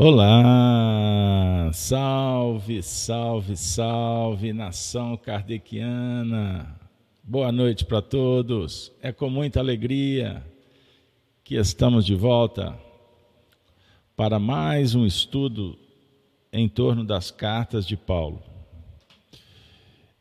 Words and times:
Olá! 0.00 1.72
Salve, 1.72 2.80
salve, 2.84 3.56
salve, 3.56 4.52
nação 4.52 5.16
kardeciana! 5.16 6.78
Boa 7.20 7.50
noite 7.50 7.84
para 7.84 8.00
todos. 8.00 8.92
É 9.02 9.10
com 9.10 9.28
muita 9.28 9.58
alegria 9.58 10.40
que 11.42 11.56
estamos 11.56 12.06
de 12.06 12.14
volta 12.14 12.78
para 14.14 14.38
mais 14.38 14.94
um 14.94 15.04
estudo 15.04 15.76
em 16.52 16.68
torno 16.68 17.02
das 17.02 17.32
cartas 17.32 17.84
de 17.84 17.96
Paulo. 17.96 18.40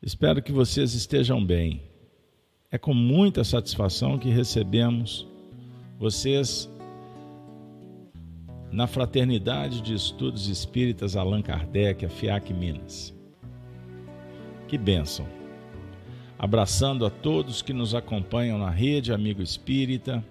Espero 0.02 0.41
que 0.41 0.52
vocês 0.52 0.95
estejam 0.95 1.45
bem. 1.45 1.84
É 2.72 2.80
com 2.80 2.95
muita 2.95 3.44
satisfação 3.44 4.17
que 4.17 4.30
recebemos 4.30 5.28
vocês 6.00 6.67
na 8.71 8.85
Fraternidade 8.85 9.81
de 9.81 9.93
Estudos 9.93 10.47
Espíritas 10.47 11.15
Allan 11.15 11.41
Kardec, 11.41 12.05
a 12.05 12.09
FIAC 12.09 12.53
Minas. 12.53 13.15
Que 14.67 14.77
bênção! 14.77 15.25
Abraçando 16.37 17.05
a 17.05 17.09
todos 17.09 17.61
que 17.61 17.73
nos 17.73 17.95
acompanham 17.95 18.59
na 18.59 18.69
rede 18.69 19.13
Amigo 19.13 19.41
Espírita, 19.41 20.23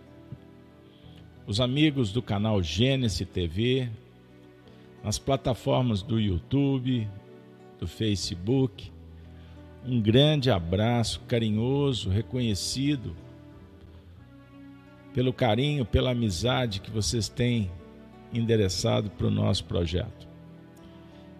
os 1.46 1.60
amigos 1.60 2.12
do 2.12 2.20
canal 2.20 2.62
Gênesis 2.62 3.26
TV, 3.26 3.88
nas 5.02 5.18
plataformas 5.18 6.02
do 6.02 6.20
YouTube, 6.20 7.08
do 7.78 7.86
Facebook. 7.86 8.92
Um 9.84 10.00
grande 10.00 10.50
abraço 10.50 11.20
carinhoso, 11.28 12.10
reconhecido 12.10 13.16
pelo 15.14 15.32
carinho, 15.32 15.84
pela 15.84 16.10
amizade 16.10 16.80
que 16.80 16.90
vocês 16.90 17.28
têm 17.28 17.70
endereçado 18.32 19.10
para 19.10 19.26
o 19.26 19.31
nosso 19.31 19.64
projeto. 19.64 20.26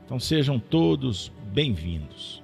Então 0.05 0.19
sejam 0.21 0.59
todos 0.59 1.33
bem-vindos. 1.53 2.43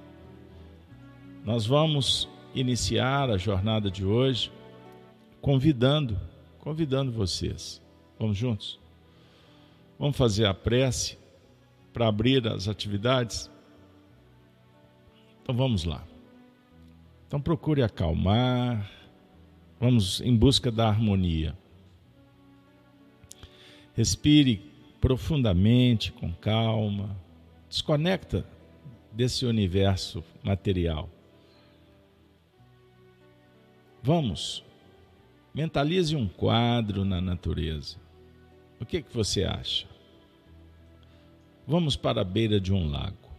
Nós 1.45 1.65
vamos 1.65 2.29
iniciar 2.53 3.29
a 3.29 3.37
jornada 3.37 3.89
de 3.89 4.05
hoje 4.05 4.51
convidando, 5.41 6.19
convidando 6.59 7.11
vocês. 7.11 7.81
Vamos 8.19 8.37
juntos? 8.37 8.79
Vamos 9.97 10.17
fazer 10.17 10.45
a 10.45 10.53
prece 10.53 11.17
para 11.91 12.07
abrir 12.07 12.47
as 12.47 12.67
atividades? 12.67 13.49
Então 15.41 15.55
vamos 15.55 15.83
lá. 15.83 16.03
Então 17.27 17.41
procure 17.41 17.81
acalmar, 17.81 18.89
vamos 19.79 20.21
em 20.21 20.35
busca 20.35 20.71
da 20.71 20.87
harmonia. 20.87 21.57
Respire 23.95 24.61
profundamente, 24.99 26.11
com 26.11 26.31
calma. 26.33 27.15
Desconecta 27.69 28.45
desse 29.11 29.45
universo 29.45 30.23
material. 30.43 31.09
Vamos, 34.01 34.63
mentalize 35.53 36.15
um 36.15 36.27
quadro 36.27 37.05
na 37.05 37.21
natureza. 37.21 37.97
O 38.79 38.85
que, 38.85 39.01
que 39.01 39.15
você 39.15 39.43
acha? 39.43 39.87
Vamos 41.65 41.95
para 41.95 42.21
a 42.21 42.25
beira 42.25 42.59
de 42.59 42.73
um 42.73 42.89
lago. 42.89 43.29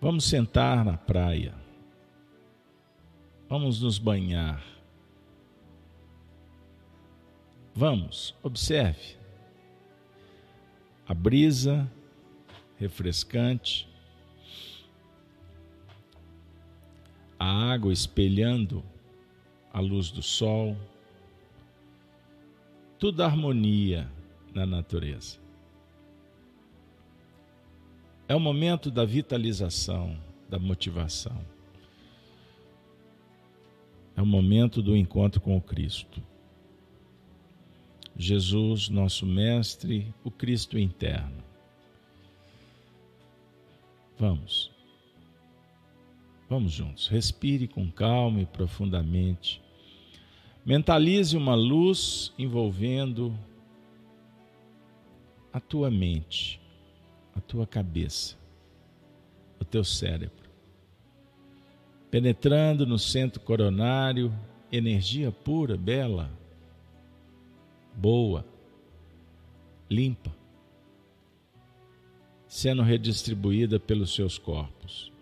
Vamos 0.00 0.24
sentar 0.24 0.84
na 0.84 0.96
praia. 0.96 1.54
Vamos 3.48 3.82
nos 3.82 3.98
banhar. 3.98 4.71
Vamos, 7.74 8.34
observe. 8.42 9.16
A 11.06 11.14
brisa 11.14 11.90
refrescante, 12.76 13.88
a 17.38 17.72
água 17.72 17.92
espelhando 17.92 18.84
a 19.72 19.80
luz 19.80 20.10
do 20.10 20.22
sol, 20.22 20.76
tudo 22.98 23.22
harmonia 23.22 24.10
na 24.54 24.66
natureza. 24.66 25.38
É 28.28 28.34
o 28.34 28.40
momento 28.40 28.90
da 28.90 29.04
vitalização, 29.04 30.16
da 30.48 30.58
motivação. 30.58 31.44
É 34.14 34.22
o 34.22 34.26
momento 34.26 34.82
do 34.82 34.96
encontro 34.96 35.40
com 35.40 35.56
o 35.56 35.60
Cristo. 35.60 36.22
Jesus, 38.16 38.88
nosso 38.88 39.24
Mestre, 39.24 40.14
o 40.22 40.30
Cristo 40.30 40.78
interno. 40.78 41.42
Vamos. 44.18 44.70
Vamos 46.48 46.72
juntos. 46.72 47.08
Respire 47.08 47.66
com 47.66 47.90
calma 47.90 48.40
e 48.40 48.46
profundamente. 48.46 49.62
Mentalize 50.64 51.36
uma 51.36 51.54
luz 51.54 52.32
envolvendo 52.38 53.36
a 55.52 55.58
tua 55.58 55.90
mente, 55.90 56.60
a 57.34 57.40
tua 57.40 57.66
cabeça, 57.66 58.36
o 59.58 59.64
teu 59.64 59.82
cérebro. 59.82 60.50
Penetrando 62.10 62.86
no 62.86 62.98
centro 62.98 63.40
coronário, 63.40 64.32
energia 64.70 65.32
pura, 65.32 65.76
bela 65.76 66.30
boa, 67.94 68.44
limpa, 69.88 70.34
sendo 72.46 72.82
redistribuída 72.82 73.78
pelos 73.78 74.14
seus 74.14 74.38
corpos, 74.38 75.12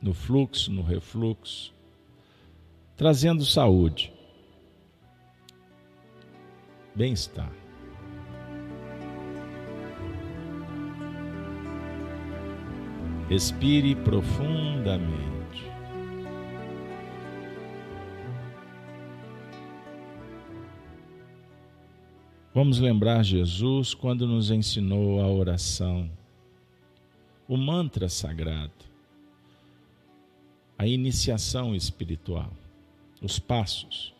no 0.00 0.12
fluxo, 0.12 0.72
no 0.72 0.82
refluxo, 0.82 1.72
trazendo 2.96 3.44
saúde, 3.44 4.12
bem-estar. 6.94 7.52
Respire 13.28 13.94
profundamente. 13.94 15.37
Vamos 22.58 22.80
lembrar 22.80 23.22
Jesus 23.22 23.94
quando 23.94 24.26
nos 24.26 24.50
ensinou 24.50 25.20
a 25.20 25.28
oração, 25.28 26.10
o 27.46 27.56
mantra 27.56 28.08
sagrado, 28.08 28.72
a 30.76 30.84
iniciação 30.84 31.72
espiritual, 31.72 32.50
os 33.22 33.38
passos. 33.38 34.12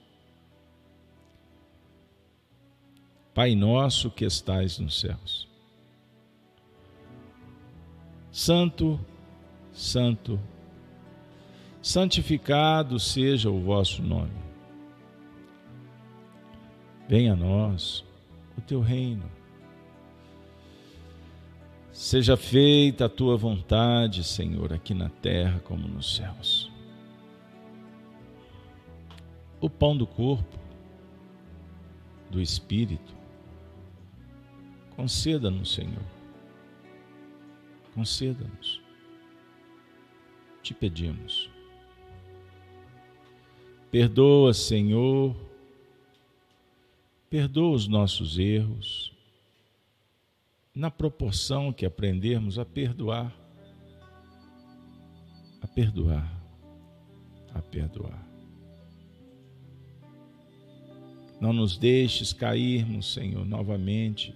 Pai 3.34 3.56
nosso 3.56 4.08
que 4.08 4.24
estais 4.24 4.78
nos 4.78 5.00
céus. 5.00 5.48
Santo, 8.30 9.00
santo, 9.72 10.38
santificado 11.82 13.00
seja 13.00 13.50
o 13.50 13.60
vosso 13.60 14.00
nome. 14.00 14.38
Venha 17.08 17.32
a 17.32 17.36
nós 17.36 18.06
o 18.58 18.60
teu 18.60 18.80
reino. 18.80 19.30
Seja 21.92 22.36
feita 22.36 23.06
a 23.06 23.08
tua 23.08 23.36
vontade, 23.36 24.22
Senhor, 24.22 24.72
aqui 24.72 24.94
na 24.94 25.08
terra 25.08 25.60
como 25.60 25.86
nos 25.88 26.16
céus. 26.16 26.70
O 29.60 29.70
pão 29.70 29.96
do 29.96 30.06
corpo, 30.06 30.58
do 32.30 32.40
espírito, 32.40 33.14
conceda-nos, 34.94 35.74
Senhor. 35.74 36.04
Conceda-nos. 37.94 38.80
Te 40.62 40.74
pedimos. 40.74 41.50
Perdoa, 43.90 44.52
Senhor, 44.52 45.34
Perdoa 47.30 47.76
os 47.76 47.86
nossos 47.86 48.38
erros, 48.38 49.12
na 50.74 50.90
proporção 50.90 51.72
que 51.72 51.84
aprendermos 51.84 52.58
a 52.58 52.64
perdoar, 52.64 53.36
a 55.60 55.66
perdoar, 55.66 56.40
a 57.52 57.60
perdoar. 57.60 58.26
Não 61.38 61.52
nos 61.52 61.76
deixes 61.76 62.32
cairmos, 62.32 63.12
Senhor, 63.12 63.44
novamente 63.44 64.34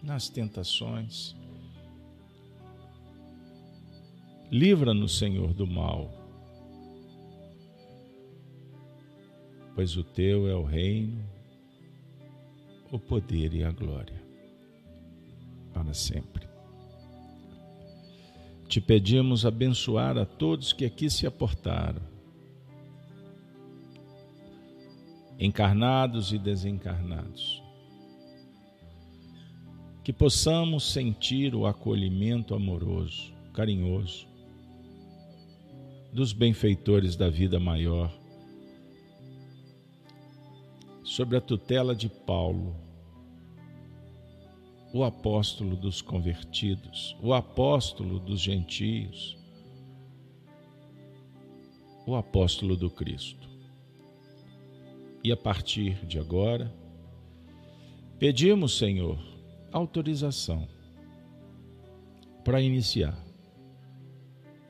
nas 0.00 0.28
tentações. 0.28 1.34
Livra-nos, 4.48 5.18
Senhor, 5.18 5.52
do 5.52 5.66
mal, 5.66 6.08
pois 9.74 9.96
o 9.96 10.04
teu 10.04 10.46
é 10.46 10.54
o 10.54 10.62
reino 10.62 11.35
o 12.96 12.98
poder 12.98 13.54
e 13.54 13.62
a 13.62 13.70
glória 13.70 14.22
para 15.72 15.92
sempre. 15.92 16.48
Te 18.66 18.80
pedimos 18.80 19.46
abençoar 19.46 20.18
a 20.18 20.24
todos 20.24 20.72
que 20.72 20.84
aqui 20.84 21.08
se 21.08 21.26
aportaram, 21.26 22.02
encarnados 25.38 26.32
e 26.32 26.38
desencarnados. 26.38 27.62
Que 30.02 30.12
possamos 30.12 30.90
sentir 30.90 31.54
o 31.54 31.66
acolhimento 31.66 32.54
amoroso, 32.54 33.32
carinhoso, 33.52 34.26
dos 36.12 36.32
benfeitores 36.32 37.16
da 37.16 37.28
vida 37.28 37.60
maior, 37.60 38.10
sob 41.04 41.36
a 41.36 41.40
tutela 41.40 41.94
de 41.94 42.08
Paulo, 42.08 42.85
o 44.96 45.04
apóstolo 45.04 45.76
dos 45.76 46.00
convertidos, 46.00 47.14
o 47.22 47.34
apóstolo 47.34 48.18
dos 48.18 48.40
gentios, 48.40 49.36
o 52.06 52.16
apóstolo 52.16 52.74
do 52.74 52.88
Cristo. 52.88 53.46
E 55.22 55.30
a 55.30 55.36
partir 55.36 56.06
de 56.06 56.18
agora, 56.18 56.74
pedimos, 58.18 58.78
Senhor, 58.78 59.18
autorização 59.70 60.66
para 62.42 62.62
iniciar 62.62 63.22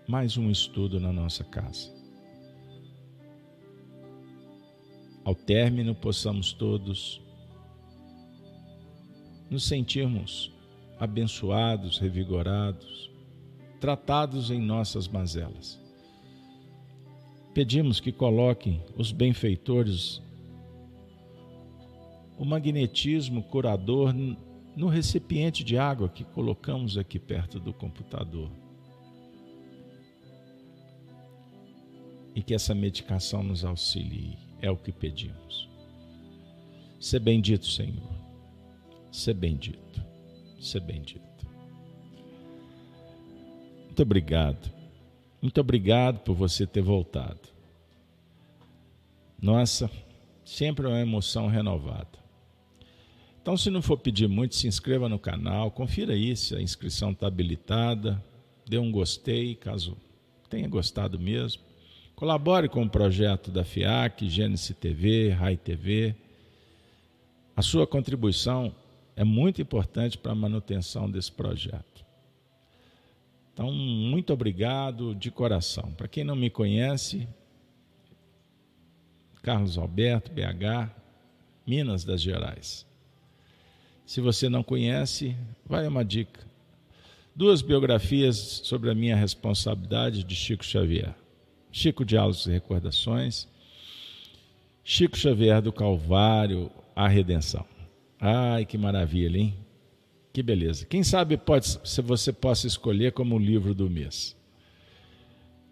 mais 0.08 0.36
um 0.36 0.50
estudo 0.50 0.98
na 0.98 1.12
nossa 1.12 1.44
casa. 1.44 1.94
Ao 5.24 5.36
término, 5.36 5.94
possamos 5.94 6.52
todos 6.52 7.24
nos 9.50 9.64
sentirmos 9.64 10.52
abençoados, 10.98 11.98
revigorados, 11.98 13.10
tratados 13.80 14.50
em 14.50 14.60
nossas 14.60 15.06
mazelas. 15.06 15.78
Pedimos 17.54 18.00
que 18.00 18.12
coloquem 18.12 18.82
os 18.96 19.12
benfeitores 19.12 20.20
o 22.38 22.44
magnetismo 22.44 23.42
curador 23.42 24.14
no 24.76 24.88
recipiente 24.88 25.64
de 25.64 25.78
água 25.78 26.08
que 26.08 26.22
colocamos 26.22 26.98
aqui 26.98 27.18
perto 27.18 27.58
do 27.58 27.72
computador. 27.72 28.50
E 32.34 32.42
que 32.42 32.52
essa 32.52 32.74
medicação 32.74 33.42
nos 33.42 33.64
auxilie, 33.64 34.36
é 34.60 34.70
o 34.70 34.76
que 34.76 34.92
pedimos. 34.92 35.70
Ser 37.00 37.20
bendito, 37.20 37.64
Senhor. 37.64 38.25
Ser 39.16 39.32
bendito. 39.32 40.04
Ser 40.60 40.80
bendito. 40.80 41.46
Muito 43.86 44.02
obrigado. 44.02 44.70
Muito 45.40 45.58
obrigado 45.58 46.18
por 46.18 46.34
você 46.34 46.66
ter 46.66 46.82
voltado. 46.82 47.48
Nossa, 49.40 49.90
sempre 50.44 50.84
é 50.84 50.90
uma 50.90 51.00
emoção 51.00 51.46
renovada. 51.46 52.18
Então, 53.40 53.56
se 53.56 53.70
não 53.70 53.80
for 53.80 53.96
pedir 53.96 54.28
muito, 54.28 54.54
se 54.54 54.68
inscreva 54.68 55.08
no 55.08 55.18
canal, 55.18 55.70
confira 55.70 56.12
aí 56.12 56.36
se 56.36 56.54
a 56.54 56.60
inscrição 56.60 57.12
está 57.12 57.26
habilitada, 57.26 58.22
dê 58.68 58.76
um 58.76 58.92
gostei, 58.92 59.54
caso 59.54 59.96
tenha 60.50 60.68
gostado 60.68 61.18
mesmo. 61.18 61.62
Colabore 62.14 62.68
com 62.68 62.82
o 62.82 62.90
projeto 62.90 63.50
da 63.50 63.64
FIAC, 63.64 64.28
Gênesis 64.28 64.76
TV, 64.76 65.30
Rai 65.30 65.56
TV. 65.56 66.14
A 67.56 67.62
sua 67.62 67.86
contribuição 67.86 68.74
é 69.16 69.24
muito 69.24 69.62
importante 69.62 70.18
para 70.18 70.32
a 70.32 70.34
manutenção 70.34 71.10
desse 71.10 71.32
projeto. 71.32 72.04
Então, 73.54 73.72
muito 73.72 74.34
obrigado 74.34 75.14
de 75.14 75.30
coração. 75.30 75.90
Para 75.92 76.06
quem 76.06 76.22
não 76.22 76.36
me 76.36 76.50
conhece, 76.50 77.26
Carlos 79.42 79.78
Alberto, 79.78 80.30
BH, 80.30 80.90
Minas 81.66 82.04
das 82.04 82.20
Gerais. 82.20 82.84
Se 84.04 84.20
você 84.20 84.50
não 84.50 84.62
conhece, 84.62 85.34
vai 85.64 85.88
uma 85.88 86.04
dica. 86.04 86.46
Duas 87.34 87.62
biografias 87.62 88.36
sobre 88.36 88.90
a 88.90 88.94
minha 88.94 89.16
responsabilidade 89.16 90.22
de 90.22 90.34
Chico 90.34 90.64
Xavier. 90.64 91.14
Chico 91.72 92.04
Diálogos 92.04 92.46
e 92.46 92.50
Recordações. 92.50 93.48
Chico 94.84 95.16
Xavier 95.16 95.62
do 95.62 95.72
Calvário, 95.72 96.70
a 96.94 97.08
Redenção. 97.08 97.66
Ai, 98.20 98.64
que 98.64 98.78
maravilha, 98.78 99.38
hein? 99.38 99.54
Que 100.32 100.42
beleza. 100.42 100.86
Quem 100.86 101.02
sabe 101.02 101.36
pode, 101.36 101.66
se 101.66 102.02
você 102.02 102.32
possa 102.32 102.66
escolher 102.66 103.12
como 103.12 103.38
livro 103.38 103.74
do 103.74 103.88
mês. 103.88 104.36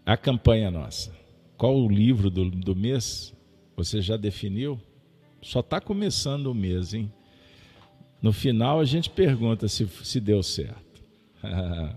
A 0.04 0.16
campanha 0.16 0.70
nossa. 0.70 1.14
Qual 1.56 1.76
o 1.76 1.88
livro 1.88 2.30
do, 2.30 2.50
do 2.50 2.74
mês? 2.74 3.32
Você 3.76 4.00
já 4.00 4.16
definiu? 4.16 4.80
Só 5.42 5.60
está 5.60 5.80
começando 5.80 6.46
o 6.46 6.54
mês, 6.54 6.94
hein? 6.94 7.12
No 8.20 8.32
final 8.32 8.80
a 8.80 8.84
gente 8.84 9.10
pergunta 9.10 9.68
se, 9.68 9.86
se 9.86 10.20
deu 10.20 10.42
certo. 10.42 11.02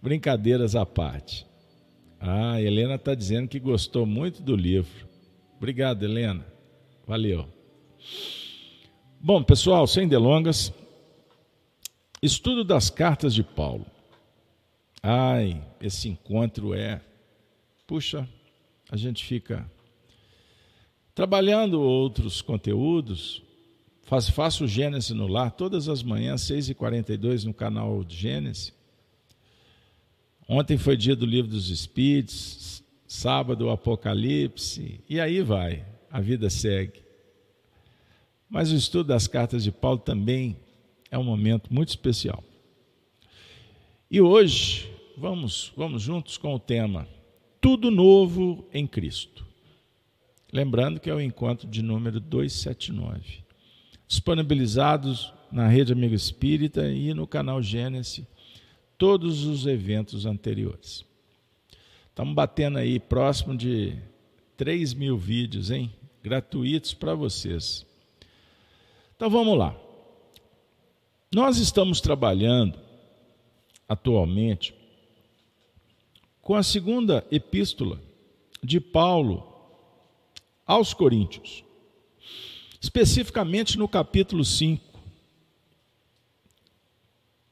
Brincadeiras 0.00 0.76
à 0.76 0.86
parte. 0.86 1.46
Ah, 2.20 2.60
Helena 2.60 2.94
está 2.94 3.14
dizendo 3.14 3.48
que 3.48 3.58
gostou 3.58 4.06
muito 4.06 4.40
do 4.40 4.54
livro. 4.54 5.08
Obrigado, 5.56 6.04
Helena. 6.04 6.46
Valeu. 7.06 7.48
Bom, 9.24 9.40
pessoal, 9.40 9.86
sem 9.86 10.08
delongas, 10.08 10.72
estudo 12.20 12.64
das 12.64 12.90
cartas 12.90 13.32
de 13.32 13.44
Paulo. 13.44 13.86
Ai, 15.00 15.62
esse 15.80 16.08
encontro 16.08 16.74
é. 16.74 17.00
Puxa, 17.86 18.28
a 18.90 18.96
gente 18.96 19.24
fica 19.24 19.70
trabalhando 21.14 21.80
outros 21.80 22.42
conteúdos, 22.42 23.40
Faz, 24.02 24.28
faço 24.28 24.66
Gênesis 24.66 25.10
no 25.10 25.28
lar 25.28 25.52
todas 25.52 25.88
as 25.88 26.02
manhãs, 26.02 26.42
6h42 26.42 27.44
no 27.44 27.54
canal 27.54 28.04
Gênesis. 28.08 28.74
Ontem 30.48 30.76
foi 30.76 30.96
dia 30.96 31.14
do 31.14 31.24
livro 31.24 31.48
dos 31.48 31.70
Espíritos, 31.70 32.82
sábado 33.06 33.66
o 33.66 33.70
Apocalipse, 33.70 34.98
e 35.08 35.20
aí 35.20 35.40
vai, 35.42 35.86
a 36.10 36.20
vida 36.20 36.50
segue. 36.50 37.01
Mas 38.52 38.70
o 38.70 38.76
estudo 38.76 39.06
das 39.06 39.26
cartas 39.26 39.64
de 39.64 39.72
Paulo 39.72 39.98
também 39.98 40.58
é 41.10 41.16
um 41.16 41.24
momento 41.24 41.72
muito 41.72 41.88
especial. 41.88 42.44
E 44.10 44.20
hoje 44.20 44.92
vamos, 45.16 45.72
vamos 45.74 46.02
juntos 46.02 46.36
com 46.36 46.54
o 46.54 46.58
tema 46.58 47.08
Tudo 47.62 47.90
Novo 47.90 48.68
em 48.70 48.86
Cristo. 48.86 49.46
Lembrando 50.52 51.00
que 51.00 51.08
é 51.08 51.14
o 51.14 51.20
encontro 51.20 51.66
de 51.66 51.80
número 51.80 52.20
279 52.20 53.42
disponibilizados 54.06 55.32
na 55.50 55.66
Rede 55.66 55.94
Amigo 55.94 56.14
Espírita 56.14 56.86
e 56.90 57.14
no 57.14 57.26
canal 57.26 57.62
Gênesis 57.62 58.26
todos 58.98 59.46
os 59.46 59.66
eventos 59.66 60.26
anteriores. 60.26 61.06
Estamos 62.10 62.34
batendo 62.34 62.76
aí 62.76 63.00
próximo 63.00 63.56
de 63.56 63.96
3 64.58 64.92
mil 64.92 65.16
vídeos, 65.16 65.70
hein? 65.70 65.90
Gratuitos 66.22 66.92
para 66.92 67.14
vocês. 67.14 67.90
Então 69.22 69.30
vamos 69.30 69.56
lá. 69.56 69.72
Nós 71.32 71.58
estamos 71.58 72.00
trabalhando 72.00 72.76
atualmente 73.88 74.74
com 76.40 76.56
a 76.56 76.62
segunda 76.64 77.24
epístola 77.30 78.02
de 78.60 78.80
Paulo 78.80 79.46
aos 80.66 80.92
Coríntios 80.92 81.62
especificamente 82.80 83.78
no 83.78 83.86
capítulo 83.86 84.44
5. 84.44 85.00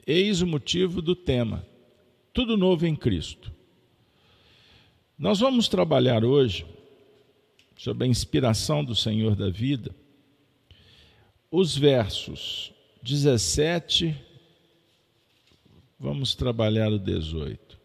Eis 0.05 0.43
o 0.43 0.47
motivo 0.49 1.01
do 1.01 1.15
tema: 1.15 1.65
tudo 2.33 2.57
novo 2.57 2.85
em 2.85 2.97
Cristo. 2.97 3.53
Nós 5.17 5.39
vamos 5.39 5.69
trabalhar 5.69 6.25
hoje, 6.25 6.67
sobre 7.77 8.09
a 8.09 8.11
inspiração 8.11 8.85
do 8.85 8.97
Senhor 8.97 9.37
da 9.37 9.49
vida, 9.49 9.95
os 11.51 11.77
versos 11.77 12.73
17, 13.03 14.17
vamos 15.99 16.35
trabalhar 16.35 16.93
o 16.93 16.99
18. 16.99 17.79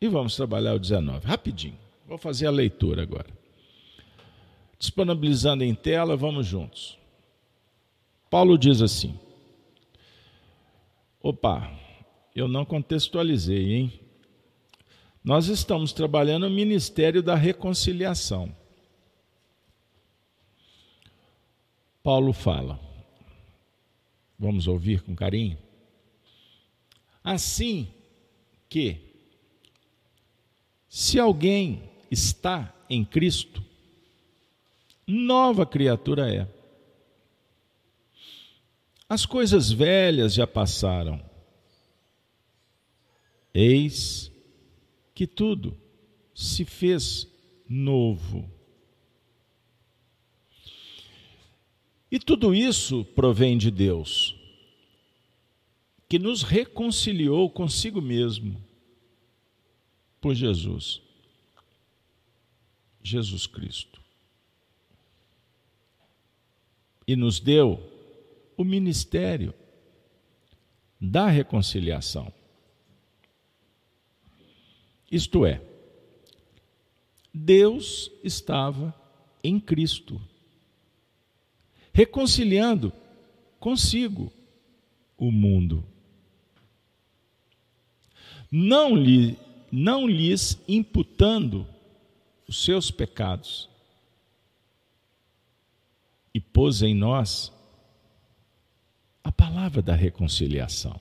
E 0.00 0.08
vamos 0.08 0.34
trabalhar 0.34 0.74
o 0.74 0.78
19, 0.78 1.26
rapidinho. 1.26 1.78
Vou 2.06 2.16
fazer 2.16 2.46
a 2.46 2.50
leitura 2.50 3.02
agora 3.02 3.40
disponibilizando 4.80 5.62
em 5.62 5.74
tela, 5.74 6.16
vamos 6.16 6.46
juntos. 6.46 6.98
Paulo 8.30 8.56
diz 8.56 8.80
assim: 8.80 9.14
Opa, 11.22 11.70
eu 12.34 12.48
não 12.48 12.64
contextualizei, 12.64 13.74
hein? 13.74 14.00
Nós 15.22 15.48
estamos 15.48 15.92
trabalhando 15.92 16.46
o 16.46 16.50
ministério 16.50 17.22
da 17.22 17.34
reconciliação. 17.34 18.56
Paulo 22.02 22.32
fala. 22.32 22.80
Vamos 24.38 24.66
ouvir 24.66 25.02
com 25.02 25.14
carinho? 25.14 25.58
Assim 27.22 27.88
que, 28.68 28.98
se 30.88 31.18
alguém 31.18 31.90
está 32.10 32.74
em 32.88 33.04
Cristo, 33.04 33.62
nova 35.06 35.66
criatura 35.66 36.34
é. 36.34 36.48
As 39.08 39.26
coisas 39.26 39.70
velhas 39.70 40.32
já 40.32 40.46
passaram. 40.46 41.22
Eis 43.52 44.30
que 45.14 45.26
tudo 45.26 45.76
se 46.34 46.64
fez 46.64 47.28
novo. 47.68 48.59
E 52.10 52.18
tudo 52.18 52.54
isso 52.54 53.04
provém 53.04 53.56
de 53.56 53.70
Deus, 53.70 54.34
que 56.08 56.18
nos 56.18 56.42
reconciliou 56.42 57.48
consigo 57.48 58.02
mesmo 58.02 58.60
por 60.20 60.34
Jesus. 60.34 61.00
Jesus 63.02 63.46
Cristo. 63.46 64.00
E 67.06 67.14
nos 67.14 67.38
deu 67.40 67.80
o 68.56 68.64
ministério 68.64 69.54
da 71.00 71.28
reconciliação. 71.28 72.32
Isto 75.10 75.46
é, 75.46 75.62
Deus 77.32 78.10
estava 78.22 78.94
em 79.42 79.58
Cristo 79.58 80.20
reconciliando 81.92 82.92
consigo 83.58 84.32
o 85.16 85.30
mundo. 85.30 85.84
Não, 88.50 88.96
lhe, 88.96 89.38
não 89.70 90.08
lhes 90.08 90.60
imputando 90.66 91.66
os 92.48 92.64
seus 92.64 92.90
pecados. 92.90 93.68
E 96.34 96.40
pôs 96.40 96.82
em 96.82 96.94
nós 96.94 97.52
a 99.22 99.30
palavra 99.30 99.82
da 99.82 99.94
reconciliação. 99.94 101.00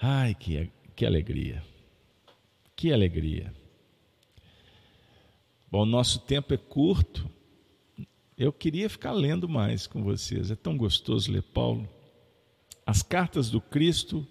Ai, 0.00 0.34
que, 0.34 0.70
que 0.94 1.06
alegria! 1.06 1.64
Que 2.74 2.92
alegria! 2.92 3.54
Bom, 5.70 5.86
nosso 5.86 6.18
tempo 6.20 6.52
é 6.52 6.56
curto. 6.56 7.30
Eu 8.42 8.52
queria 8.52 8.90
ficar 8.90 9.12
lendo 9.12 9.48
mais 9.48 9.86
com 9.86 10.02
vocês. 10.02 10.50
É 10.50 10.56
tão 10.56 10.76
gostoso 10.76 11.30
ler 11.30 11.44
Paulo. 11.44 11.88
As 12.84 13.00
cartas 13.00 13.48
do 13.48 13.60
Cristo 13.60 14.26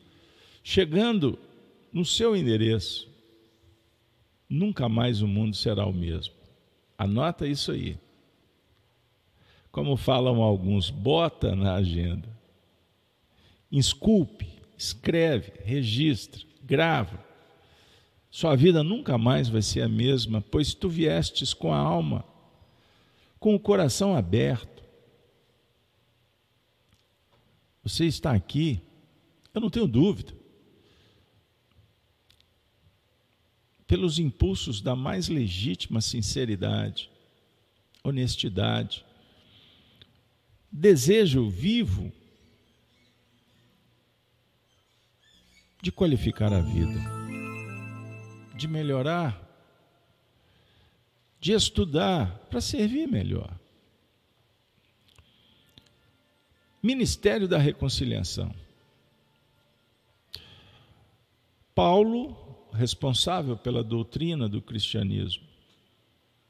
chegando 0.62 1.40
no 1.94 2.04
seu 2.04 2.36
endereço. 2.36 3.10
Nunca 4.50 4.90
mais 4.90 5.22
o 5.22 5.28
mundo 5.30 5.56
será 5.56 5.86
o 5.86 5.94
mesmo. 5.94 6.34
Anota 6.98 7.48
isso 7.48 7.72
aí. 7.72 7.98
Como 9.72 9.96
falam 9.96 10.42
alguns, 10.42 10.90
bota 10.90 11.56
na 11.56 11.76
agenda. 11.76 12.28
Esculpe, 13.72 14.46
escreve, 14.78 15.54
registra, 15.64 16.42
grava. 16.62 17.18
Sua 18.30 18.58
vida 18.58 18.84
nunca 18.84 19.18
mais 19.18 19.48
vai 19.48 19.62
ser 19.62 19.84
a 19.84 19.88
mesma, 19.88 20.42
pois 20.42 20.74
tu 20.74 20.90
viestes 20.90 21.54
com 21.54 21.74
a 21.74 21.78
alma 21.78 22.30
com 23.42 23.56
o 23.56 23.60
coração 23.60 24.16
aberto. 24.16 24.84
Você 27.84 28.06
está 28.06 28.34
aqui, 28.34 28.80
eu 29.52 29.60
não 29.60 29.70
tenho 29.72 29.88
dúvida, 29.88 30.32
pelos 33.88 34.20
impulsos 34.20 34.80
da 34.80 34.96
mais 34.96 35.28
legítima 35.28 36.02
sinceridade, 36.02 37.10
honestidade, 38.04 39.04
desejo 40.72 41.50
vivo 41.50 42.14
de 45.82 45.92
qualificar 45.92 46.54
a 46.54 46.62
vida, 46.62 47.02
de 48.56 48.68
melhorar 48.68 49.41
de 51.42 51.54
estudar 51.54 52.38
para 52.52 52.62
servir 52.62 53.08
melhor. 53.08 53.60
Ministério 56.84 57.48
da 57.48 57.58
Reconciliação. 57.58 58.54
Paulo, 61.74 62.38
responsável 62.72 63.58
pela 63.58 63.84
doutrina 63.84 64.48
do 64.48 64.62
cristianismo, 64.62 65.44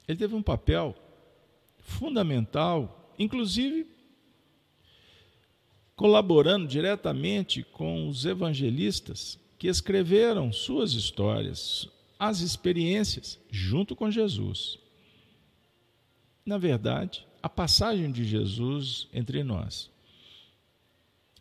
ele 0.05 0.17
teve 0.17 0.35
um 0.35 0.43
papel 0.43 0.93
fundamental, 1.79 3.13
inclusive 3.17 3.87
colaborando 5.95 6.67
diretamente 6.67 7.63
com 7.63 8.09
os 8.09 8.25
evangelistas 8.25 9.39
que 9.57 9.67
escreveram 9.67 10.51
suas 10.51 10.93
histórias, 10.93 11.87
as 12.19 12.41
experiências 12.41 13.39
junto 13.49 13.95
com 13.95 14.11
Jesus 14.11 14.80
na 16.51 16.57
verdade, 16.57 17.25
a 17.41 17.47
passagem 17.47 18.11
de 18.11 18.25
Jesus 18.25 19.07
entre 19.13 19.41
nós. 19.41 19.89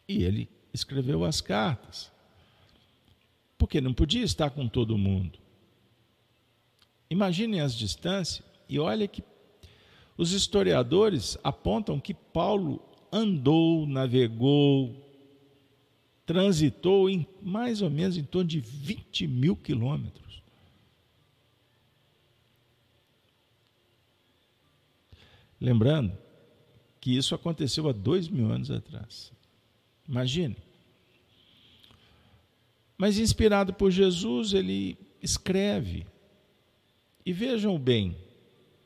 E 0.09 0.23
ele 0.23 0.49
escreveu 0.73 1.25
as 1.25 1.40
cartas, 1.40 2.12
porque 3.59 3.81
não 3.81 3.93
podia 3.93 4.23
estar 4.23 4.50
com 4.50 4.69
todo 4.69 4.97
mundo. 4.97 5.37
Imaginem 7.11 7.61
as 7.61 7.75
distâncias 7.75 8.47
e 8.69 8.79
olha 8.79 9.09
que 9.09 9.25
os 10.17 10.31
historiadores 10.31 11.37
apontam 11.43 11.99
que 11.99 12.14
Paulo 12.14 12.81
andou, 13.11 13.88
navegou, 13.88 14.95
transitou 16.25 17.11
em 17.11 17.26
mais 17.43 17.83
ou 17.83 17.90
menos 17.90 18.17
em 18.17 18.23
torno 18.23 18.49
de 18.49 18.61
20 18.61 19.26
mil 19.26 19.57
quilômetros. 19.57 20.30
Lembrando 25.61 26.17
que 27.00 27.17
isso 27.17 27.35
aconteceu 27.35 27.88
há 27.88 27.93
dois 27.93 28.29
mil 28.29 28.50
anos 28.50 28.71
atrás. 28.71 29.33
Imagine. 30.09 30.57
Mas 32.97 33.19
inspirado 33.19 33.73
por 33.73 33.90
Jesus, 33.90 34.52
ele 34.52 34.99
escreve. 35.23 36.07
E 37.25 37.33
vejam 37.33 37.75
o 37.75 37.79
bem 37.79 38.17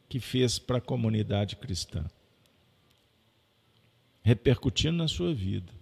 que 0.09 0.21
fez 0.21 0.59
para 0.59 0.78
a 0.78 0.81
comunidade 0.81 1.57
cristã, 1.57 2.04
repercutindo 4.23 4.99
na 4.99 5.09
sua 5.09 5.33
vida, 5.33 5.73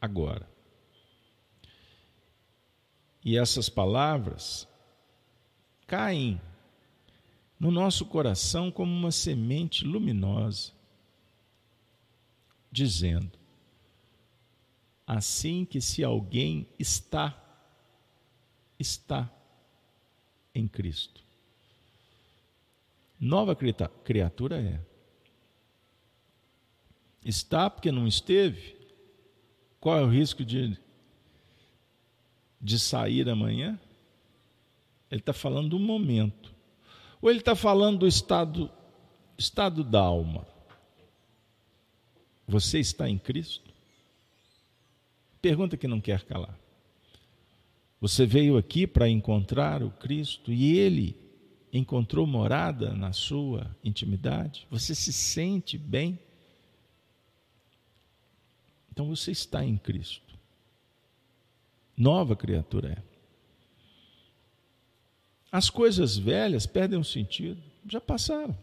agora. 0.00 0.48
E 3.24 3.36
essas 3.36 3.68
palavras 3.68 4.68
caem 5.86 6.40
no 7.58 7.70
nosso 7.70 8.04
coração 8.06 8.70
como 8.70 8.92
uma 8.92 9.10
semente 9.10 9.84
luminosa, 9.84 10.72
dizendo: 12.70 13.38
assim 15.06 15.64
que 15.64 15.80
se 15.80 16.02
alguém 16.02 16.66
está, 16.78 17.34
está 18.78 19.30
em 20.54 20.66
Cristo. 20.66 21.22
Nova 23.18 23.56
criatura 23.56 24.60
é. 24.60 24.80
Está 27.24 27.70
porque 27.70 27.90
não 27.90 28.06
esteve? 28.06 28.76
Qual 29.80 29.98
é 29.98 30.02
o 30.02 30.08
risco 30.08 30.44
de, 30.44 30.78
de 32.60 32.78
sair 32.78 33.28
amanhã? 33.28 33.80
Ele 35.10 35.20
está 35.20 35.32
falando 35.32 35.70
do 35.70 35.78
momento. 35.78 36.55
Ou 37.20 37.30
ele 37.30 37.40
está 37.40 37.54
falando 37.54 38.00
do 38.00 38.06
estado, 38.06 38.70
estado 39.38 39.82
da 39.82 40.00
alma? 40.00 40.46
Você 42.46 42.78
está 42.78 43.08
em 43.08 43.18
Cristo? 43.18 43.70
Pergunta 45.40 45.76
que 45.76 45.88
não 45.88 46.00
quer 46.00 46.24
calar. 46.24 46.58
Você 48.00 48.26
veio 48.26 48.56
aqui 48.56 48.86
para 48.86 49.08
encontrar 49.08 49.82
o 49.82 49.90
Cristo 49.90 50.52
e 50.52 50.78
ele 50.78 51.16
encontrou 51.72 52.26
morada 52.26 52.94
na 52.94 53.12
sua 53.12 53.74
intimidade? 53.82 54.66
Você 54.70 54.94
se 54.94 55.12
sente 55.12 55.78
bem? 55.78 56.18
Então 58.90 59.08
você 59.08 59.30
está 59.30 59.64
em 59.64 59.76
Cristo. 59.76 60.38
Nova 61.96 62.36
criatura 62.36 62.92
é. 62.92 63.15
As 65.56 65.70
coisas 65.70 66.18
velhas 66.18 66.66
perdem 66.66 66.98
o 66.98 67.02
sentido, 67.02 67.58
já 67.88 67.98
passaram. 67.98 68.54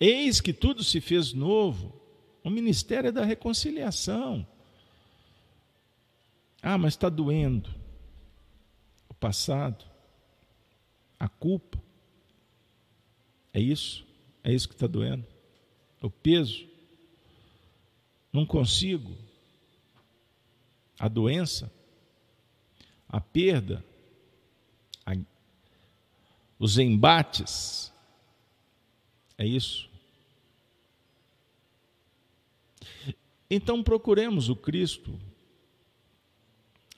Eis 0.00 0.40
que 0.40 0.52
tudo 0.52 0.82
se 0.82 1.00
fez 1.00 1.32
novo. 1.32 1.94
O 2.42 2.50
ministério 2.50 3.06
é 3.06 3.12
da 3.12 3.24
reconciliação. 3.24 4.44
Ah, 6.60 6.76
mas 6.76 6.94
está 6.94 7.08
doendo. 7.08 7.72
O 9.08 9.14
passado, 9.14 9.84
a 11.16 11.28
culpa. 11.28 11.80
É 13.54 13.60
isso? 13.60 14.04
É 14.42 14.52
isso 14.52 14.66
que 14.66 14.74
está 14.74 14.88
doendo? 14.88 15.24
O 16.02 16.10
peso? 16.10 16.66
Não 18.32 18.44
consigo. 18.44 19.16
A 20.98 21.06
doença? 21.06 21.72
A 23.08 23.20
perda? 23.20 23.91
Os 26.62 26.78
embates? 26.78 27.92
É 29.36 29.44
isso? 29.44 29.90
Então 33.50 33.82
procuremos 33.82 34.48
o 34.48 34.54
Cristo. 34.54 35.18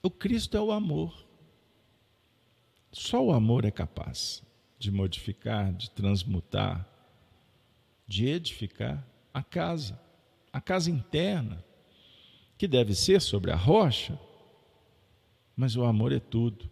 O 0.03 0.11
Cristo 0.11 0.55
é 0.55 0.61
o 0.61 0.71
amor. 0.71 1.27
Só 2.93 3.25
o 3.25 3.33
amor 3.33 3.65
é 3.65 3.71
capaz 3.71 4.43
de 4.79 4.91
modificar, 4.91 5.73
de 5.73 5.89
transmutar, 5.93 6.87
de 8.07 8.27
edificar 8.27 9.03
a 9.33 9.43
casa, 9.43 9.99
a 10.53 10.61
casa 10.61 10.91
interna, 10.91 11.65
que 12.59 12.69
deve 12.69 12.95
ser 12.95 13.19
sobre 13.23 13.51
a 13.51 13.57
rocha, 13.57 14.21
mas 15.57 15.75
o 15.75 15.85
amor 15.85 16.13
é 16.13 16.21
tudo. 16.21 16.71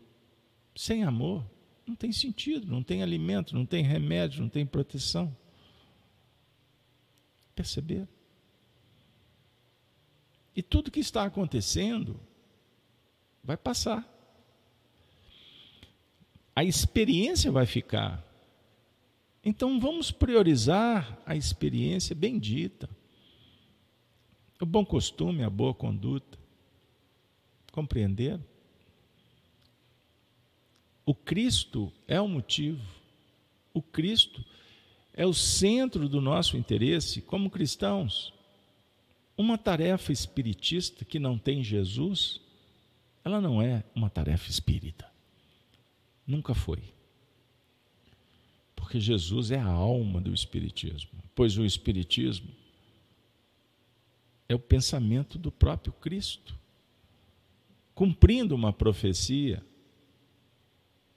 Sem 0.77 1.05
amor, 1.05 1.43
não 1.86 1.95
tem 1.97 2.12
sentido, 2.12 2.66
não 2.66 2.82
tem 2.82 3.02
alimento, 3.02 3.54
não 3.54 3.66
tem 3.66 3.82
remédio, 3.82 4.42
não 4.42 4.49
tem 4.49 4.64
proteção. 4.64 5.36
Perceber? 7.54 8.08
E 10.54 10.62
tudo 10.62 10.90
que 10.90 11.00
está 11.00 11.25
acontecendo 11.25 12.21
vai 13.42 13.56
passar. 13.56 14.08
A 16.54 16.62
experiência 16.62 17.50
vai 17.50 17.66
ficar. 17.66 18.23
Então 19.42 19.80
vamos 19.80 20.10
priorizar 20.10 21.18
a 21.26 21.34
experiência 21.34 22.14
bendita. 22.14 22.88
O 24.60 24.66
bom 24.66 24.84
costume, 24.84 25.42
a 25.42 25.50
boa 25.50 25.75
conduta. 25.75 26.38
Compreender? 27.73 28.38
O 31.04 31.15
Cristo 31.15 31.93
é 32.06 32.21
o 32.21 32.28
motivo. 32.28 32.82
O 33.75 33.82
Cristo 33.82 34.45
é 35.12 35.26
o 35.26 35.34
centro 35.34 36.08
do 36.08 36.21
nosso 36.21 36.56
interesse 36.56 37.21
como 37.21 37.50
cristãos. 37.50 38.32
Uma 39.36 39.58
tarefa 39.58 40.12
espiritista 40.12 41.04
que 41.04 41.19
não 41.19 41.38
tem 41.38 41.62
Jesus, 41.62 42.41
ela 43.25 43.41
não 43.41 43.60
é 43.60 43.82
uma 43.95 44.08
tarefa 44.10 44.50
espírita. 44.50 45.10
Nunca 46.26 46.54
foi. 46.54 46.82
Porque 48.76 49.00
Jesus 49.00 49.50
é 49.50 49.58
a 49.58 49.67
alma 49.67 50.21
do 50.21 50.32
Espiritismo. 50.32 51.23
Pois 51.34 51.56
o 51.56 51.65
Espiritismo 51.65 52.50
é 54.49 54.54
o 54.54 54.58
pensamento 54.58 55.38
do 55.38 55.50
próprio 55.50 55.93
Cristo. 55.95 56.54
Cumprindo 57.95 58.54
uma 58.54 58.73
profecia, 58.73 59.65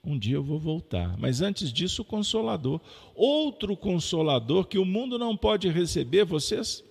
um 0.06 0.16
dia 0.16 0.36
eu 0.36 0.42
vou 0.42 0.58
voltar. 0.60 1.18
Mas 1.18 1.40
antes 1.40 1.72
disso, 1.72 2.02
o 2.02 2.04
Consolador. 2.04 2.80
Outro 3.12 3.76
Consolador 3.76 4.66
que 4.66 4.78
o 4.78 4.84
mundo 4.84 5.18
não 5.18 5.36
pode 5.36 5.68
receber, 5.68 6.24
vocês 6.24 6.84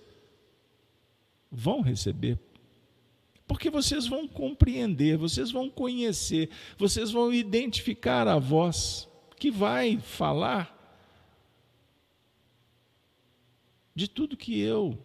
vão 1.50 1.80
receber. 1.80 2.38
Porque 3.48 3.70
vocês 3.70 4.06
vão 4.06 4.28
compreender, 4.28 5.16
vocês 5.16 5.50
vão 5.50 5.70
conhecer, 5.70 6.50
vocês 6.76 7.10
vão 7.10 7.32
identificar 7.32 8.28
a 8.28 8.38
voz 8.38 9.08
que 9.38 9.50
vai 9.50 9.98
falar 9.98 10.74
de 13.94 14.08
tudo 14.08 14.36
que 14.36 14.58
eu, 14.60 14.98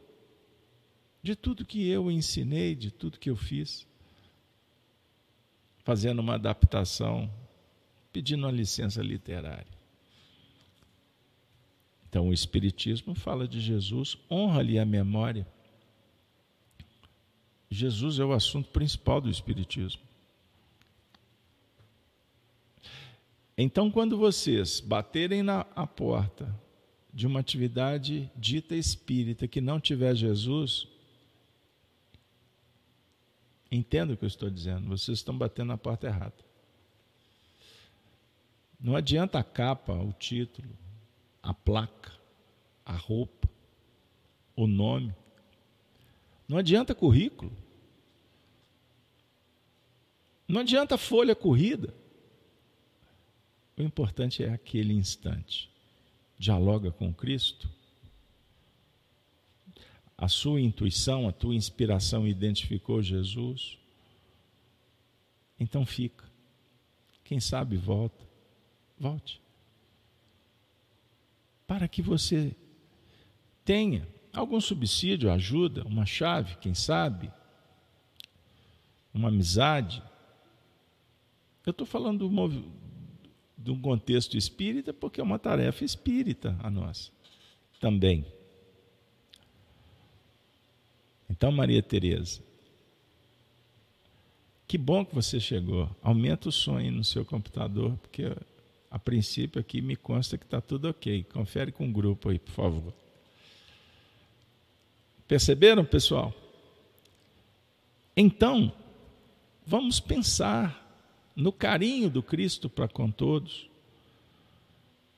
de 1.23 1.33
tudo 1.33 1.65
que 1.65 1.87
eu 1.87 2.11
ensinei, 2.11 2.75
de 2.75 2.91
tudo 2.91 3.19
que 3.19 3.29
eu 3.29 3.37
fiz, 3.37 3.87
fazendo 5.83 6.19
uma 6.19 6.35
adaptação, 6.35 7.31
pedindo 8.11 8.45
uma 8.45 8.51
licença 8.51 9.01
literária. 9.01 9.79
Então, 12.09 12.27
o 12.27 12.33
Espiritismo 12.33 13.15
fala 13.15 13.47
de 13.47 13.61
Jesus, 13.61 14.17
honra-lhe 14.29 14.77
a 14.77 14.85
memória. 14.85 15.47
Jesus 17.69 18.19
é 18.19 18.25
o 18.25 18.33
assunto 18.33 18.69
principal 18.69 19.21
do 19.21 19.29
Espiritismo. 19.29 20.01
Então, 23.57 23.89
quando 23.89 24.17
vocês 24.17 24.81
baterem 24.81 25.41
na 25.41 25.63
porta 25.63 26.53
de 27.13 27.27
uma 27.27 27.39
atividade 27.39 28.29
dita 28.35 28.75
espírita 28.75 29.47
que 29.47 29.61
não 29.61 29.79
tiver 29.79 30.15
Jesus, 30.15 30.87
entenda 33.71 34.13
o 34.13 34.17
que 34.17 34.25
eu 34.25 34.27
estou 34.27 34.49
dizendo, 34.49 34.87
vocês 34.87 35.19
estão 35.19 35.37
batendo 35.37 35.67
na 35.67 35.77
porta 35.77 36.07
errada. 36.07 36.50
Não 38.81 38.95
adianta 38.95 39.37
a 39.37 39.43
capa, 39.43 39.93
o 39.93 40.11
título, 40.11 40.75
a 41.43 41.53
placa, 41.53 42.11
a 42.83 42.93
roupa, 42.93 43.47
o 44.55 44.65
nome. 44.65 45.13
Não 46.47 46.57
adianta 46.57 46.95
currículo. 46.95 47.55
Não 50.47 50.61
adianta 50.61 50.97
folha 50.97 51.35
corrida. 51.35 51.93
O 53.77 53.83
importante 53.83 54.43
é 54.43 54.51
aquele 54.51 54.93
instante. 54.93 55.69
Dialoga 56.39 56.91
com 56.91 57.13
Cristo. 57.13 57.69
A 60.17 60.27
sua 60.27 60.59
intuição, 60.59 61.27
a 61.27 61.31
tua 61.31 61.53
inspiração 61.53 62.27
identificou 62.27 63.01
Jesus. 63.01 63.77
Então 65.59 65.85
fica. 65.85 66.25
Quem 67.23 67.39
sabe 67.39 67.77
volta. 67.77 68.30
Volte. 69.01 69.41
Para 71.65 71.87
que 71.87 72.03
você 72.03 72.55
tenha 73.65 74.07
algum 74.31 74.61
subsídio, 74.61 75.31
ajuda, 75.31 75.83
uma 75.85 76.05
chave, 76.05 76.55
quem 76.57 76.75
sabe, 76.75 77.31
uma 79.11 79.29
amizade, 79.29 80.03
eu 81.65 81.71
estou 81.71 81.87
falando 81.87 82.29
de 83.57 83.71
um 83.71 83.81
contexto 83.81 84.37
espírita 84.37 84.93
porque 84.93 85.19
é 85.19 85.23
uma 85.23 85.39
tarefa 85.39 85.83
espírita 85.83 86.55
a 86.61 86.69
nossa 86.69 87.11
também. 87.79 88.23
Então, 91.27 91.51
Maria 91.51 91.81
Tereza, 91.81 92.43
que 94.67 94.77
bom 94.77 95.03
que 95.03 95.15
você 95.15 95.39
chegou. 95.39 95.89
Aumenta 96.03 96.49
o 96.49 96.51
som 96.51 96.79
no 96.79 97.03
seu 97.03 97.25
computador, 97.25 97.97
porque 97.97 98.35
a 98.91 98.99
princípio 98.99 99.61
aqui 99.61 99.81
me 99.81 99.95
consta 99.95 100.37
que 100.37 100.43
está 100.43 100.59
tudo 100.59 100.89
ok. 100.89 101.23
Confere 101.23 101.71
com 101.71 101.87
o 101.87 101.91
grupo 101.91 102.27
aí, 102.27 102.37
por 102.37 102.51
favor. 102.51 102.93
Perceberam, 105.25 105.85
pessoal? 105.85 106.33
Então, 108.17 108.73
vamos 109.65 110.01
pensar 110.01 110.81
no 111.33 111.53
carinho 111.53 112.09
do 112.09 112.21
Cristo 112.21 112.69
para 112.69 112.89
com 112.89 113.09
todos, 113.09 113.69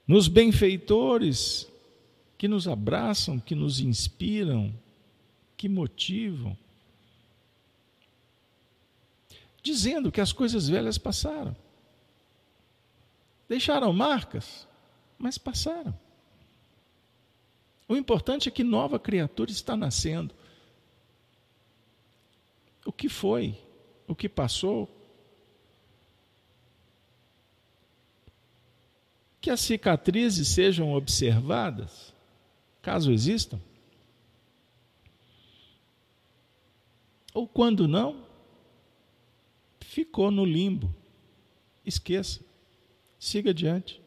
nos 0.08 0.28
benfeitores 0.28 1.68
que 2.38 2.48
nos 2.48 2.68
abraçam, 2.68 3.40
que 3.40 3.56
nos 3.56 3.80
inspiram, 3.80 4.72
que 5.58 5.68
motivam, 5.68 6.56
dizendo 9.64 10.12
que 10.12 10.22
as 10.22 10.32
coisas 10.32 10.70
velhas 10.70 11.00
passaram. 11.00 11.56
Deixaram 13.48 13.92
marcas, 13.94 14.68
mas 15.18 15.38
passaram. 15.38 15.98
O 17.88 17.96
importante 17.96 18.48
é 18.48 18.52
que 18.52 18.64
nova 18.64 18.98
criatura 19.00 19.52
está 19.52 19.76
nascendo. 19.76 20.34
O 22.86 22.92
que 22.92 23.08
foi, 23.08 23.58
o 24.08 24.16
que 24.16 24.28
passou, 24.28 24.90
que 29.40 29.50
as 29.50 29.60
cicatrizes 29.60 30.48
sejam 30.48 30.94
observadas, 30.94 32.14
caso 32.82 33.12
existam. 33.12 33.60
Ou 37.34 37.48
quando 37.48 37.88
não, 37.88 38.26
ficou 39.82 40.32
no 40.32 40.46
limbo. 40.46 40.94
Esqueça. 41.86 42.40
Siga 43.24 43.52
adiante. 43.52 44.02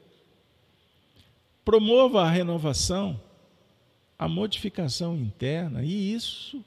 Promova 1.64 2.22
a 2.22 2.31
renovação. 2.31 3.18
a 4.18 4.29
modificação 4.29 5.16
interna, 5.16 5.83
e 5.83 6.12
isso 6.12 6.62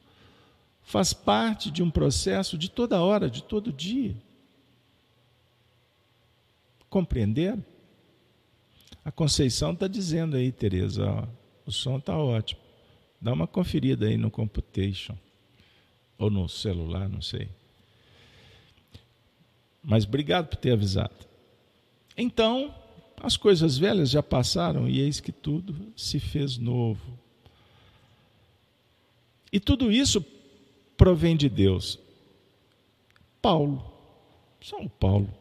faz 0.81 1.13
parte 1.13 1.69
de 1.69 1.83
um 1.83 1.89
processo 1.91 2.57
de 2.57 2.69
toda 2.69 3.01
hora, 3.01 3.29
de 3.29 3.43
todo 3.43 3.71
dia. 3.71 4.15
Compreenderam? 6.89 7.63
A 9.05 9.12
Conceição 9.12 9.73
está 9.73 9.88
dizendo 9.88 10.35
aí, 10.35 10.51
Tereza, 10.51 11.05
ó, 11.05 11.27
o 11.67 11.71
som 11.71 11.97
está 11.97 12.17
ótimo. 12.17 12.62
Dá 13.21 13.31
uma 13.31 13.45
conferida 13.45 14.07
aí 14.07 14.17
no 14.17 14.31
Computation. 14.31 15.15
Ou 16.17 16.31
no 16.31 16.49
celular, 16.49 17.07
não 17.07 17.21
sei. 17.21 17.47
Mas 19.83 20.03
obrigado 20.03 20.47
por 20.47 20.57
ter 20.57 20.71
avisado. 20.71 21.28
Então, 22.21 22.75
as 23.23 23.38
coisas 23.38 23.77
velhas 23.77 24.10
já 24.10 24.21
passaram 24.21 24.89
e 24.89 24.99
eis 24.99 25.21
que 25.21 25.32
tudo 25.32 25.93
se 25.95 26.19
fez 26.19 26.58
novo. 26.58 27.17
E 29.53 29.58
tudo 29.58 29.89
isso 29.89 30.23
provém 30.97 31.38
de 31.38 31.47
Deus. 31.47 31.97
Paulo, 33.41 33.89
São 34.62 34.86
Paulo. 34.86 35.34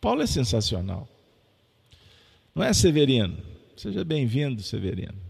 Paulo 0.00 0.22
é 0.22 0.26
sensacional. 0.26 1.08
Não 2.52 2.64
é, 2.64 2.72
Severino? 2.72 3.38
Seja 3.76 4.04
bem-vindo, 4.04 4.60
Severino. 4.60 5.22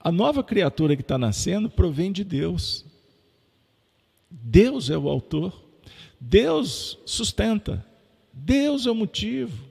A 0.00 0.10
nova 0.10 0.42
criatura 0.42 0.96
que 0.96 1.02
está 1.02 1.16
nascendo 1.16 1.70
provém 1.70 2.10
de 2.10 2.24
Deus. 2.24 2.84
Deus 4.28 4.90
é 4.90 4.98
o 4.98 5.08
autor. 5.08 5.69
Deus 6.20 6.98
sustenta. 7.06 7.84
Deus 8.32 8.86
é 8.86 8.90
o 8.90 8.94
motivo. 8.94 9.70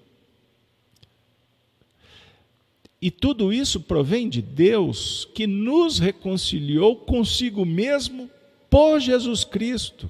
E 3.01 3.09
tudo 3.09 3.53
isso 3.53 3.79
provém 3.79 4.27
de 4.27 4.41
Deus 4.41 5.25
que 5.33 5.47
nos 5.47 5.99
reconciliou 5.99 6.97
consigo 6.97 7.65
mesmo 7.65 8.29
por 8.69 8.99
Jesus 8.99 9.45
Cristo. 9.45 10.09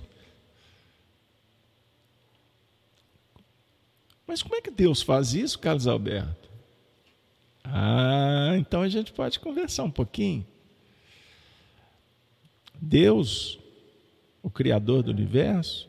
Mas 4.25 4.41
como 4.41 4.55
é 4.55 4.61
que 4.61 4.71
Deus 4.71 5.01
faz 5.01 5.33
isso, 5.33 5.59
Carlos 5.59 5.87
Alberto? 5.87 6.49
Ah, 7.63 8.53
então 8.57 8.81
a 8.81 8.89
gente 8.89 9.11
pode 9.11 9.39
conversar 9.39 9.83
um 9.83 9.91
pouquinho. 9.91 10.45
Deus, 12.81 13.59
o 14.41 14.49
Criador 14.49 15.03
do 15.03 15.11
universo, 15.11 15.88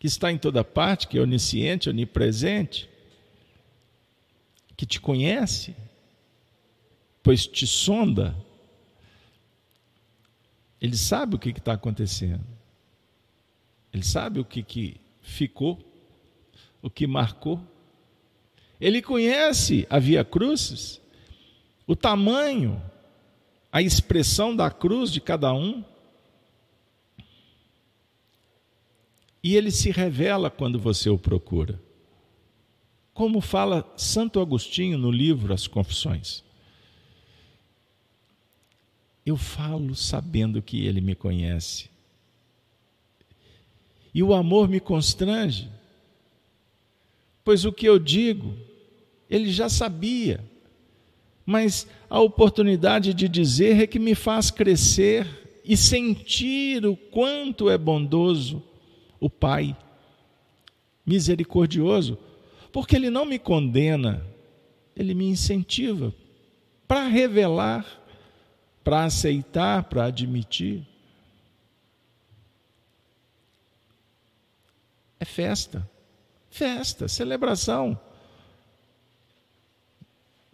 que 0.00 0.08
está 0.08 0.32
em 0.32 0.38
toda 0.38 0.64
parte, 0.64 1.06
que 1.06 1.16
é 1.16 1.20
onisciente, 1.20 1.88
onipresente, 1.88 2.90
que 4.76 4.84
te 4.84 5.00
conhece, 5.00 5.76
pois 7.22 7.46
te 7.46 7.68
sonda, 7.68 8.34
ele 10.80 10.96
sabe 10.96 11.36
o 11.36 11.38
que 11.38 11.50
está 11.50 11.74
acontecendo, 11.74 12.44
ele 13.92 14.02
sabe 14.02 14.40
o 14.40 14.44
que, 14.44 14.64
que 14.64 15.00
ficou 15.22 15.78
o 16.82 16.88
que 16.88 17.06
marcou. 17.06 17.60
Ele 18.80 19.02
conhece 19.02 19.86
a 19.90 19.98
Via 19.98 20.24
Crucis, 20.24 21.00
o 21.86 21.94
tamanho, 21.94 22.82
a 23.70 23.82
expressão 23.82 24.56
da 24.56 24.70
cruz 24.70 25.12
de 25.12 25.20
cada 25.20 25.52
um. 25.52 25.84
E 29.42 29.56
ele 29.56 29.70
se 29.70 29.90
revela 29.90 30.50
quando 30.50 30.78
você 30.78 31.08
o 31.08 31.18
procura. 31.18 31.80
Como 33.14 33.40
fala 33.40 33.90
Santo 33.96 34.40
Agostinho 34.40 34.98
no 34.98 35.10
livro 35.10 35.52
As 35.52 35.66
Confissões. 35.66 36.42
Eu 39.24 39.36
falo 39.36 39.94
sabendo 39.94 40.62
que 40.62 40.84
ele 40.86 41.00
me 41.00 41.14
conhece. 41.14 41.90
E 44.14 44.22
o 44.22 44.34
amor 44.34 44.68
me 44.68 44.80
constrange 44.80 45.70
pois 47.50 47.64
o 47.64 47.72
que 47.72 47.84
eu 47.84 47.98
digo, 47.98 48.54
ele 49.28 49.50
já 49.50 49.68
sabia. 49.68 50.40
Mas 51.44 51.84
a 52.08 52.20
oportunidade 52.20 53.12
de 53.12 53.28
dizer 53.28 53.82
é 53.82 53.86
que 53.88 53.98
me 53.98 54.14
faz 54.14 54.50
crescer 54.52 55.26
e 55.64 55.76
sentir 55.76 56.86
o 56.86 56.96
quanto 56.96 57.68
é 57.68 57.76
bondoso 57.76 58.62
o 59.20 59.28
Pai, 59.28 59.76
misericordioso, 61.04 62.18
porque 62.72 62.96
Ele 62.96 63.10
não 63.10 63.24
me 63.24 63.38
condena, 63.38 64.26
Ele 64.96 65.14
me 65.14 65.26
incentiva 65.26 66.14
para 66.88 67.06
revelar, 67.06 67.86
para 68.82 69.04
aceitar, 69.04 69.84
para 69.84 70.06
admitir. 70.06 70.84
É 75.20 75.24
festa. 75.24 75.88
Festa, 76.48 77.06
celebração. 77.06 77.98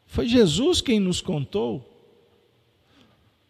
Foi 0.05 0.29
Jesus 0.29 0.81
quem 0.81 1.01
nos 1.01 1.21
contou. 1.21 1.93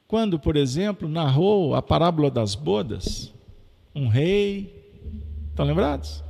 Quando, 0.06 0.38
por 0.38 0.56
exemplo, 0.56 1.08
narrou 1.08 1.74
a 1.74 1.82
parábola 1.82 2.30
das 2.30 2.54
bodas, 2.54 3.32
um 3.94 4.06
rei, 4.06 4.85
estão 5.56 5.66
lembrados? 5.66 6.22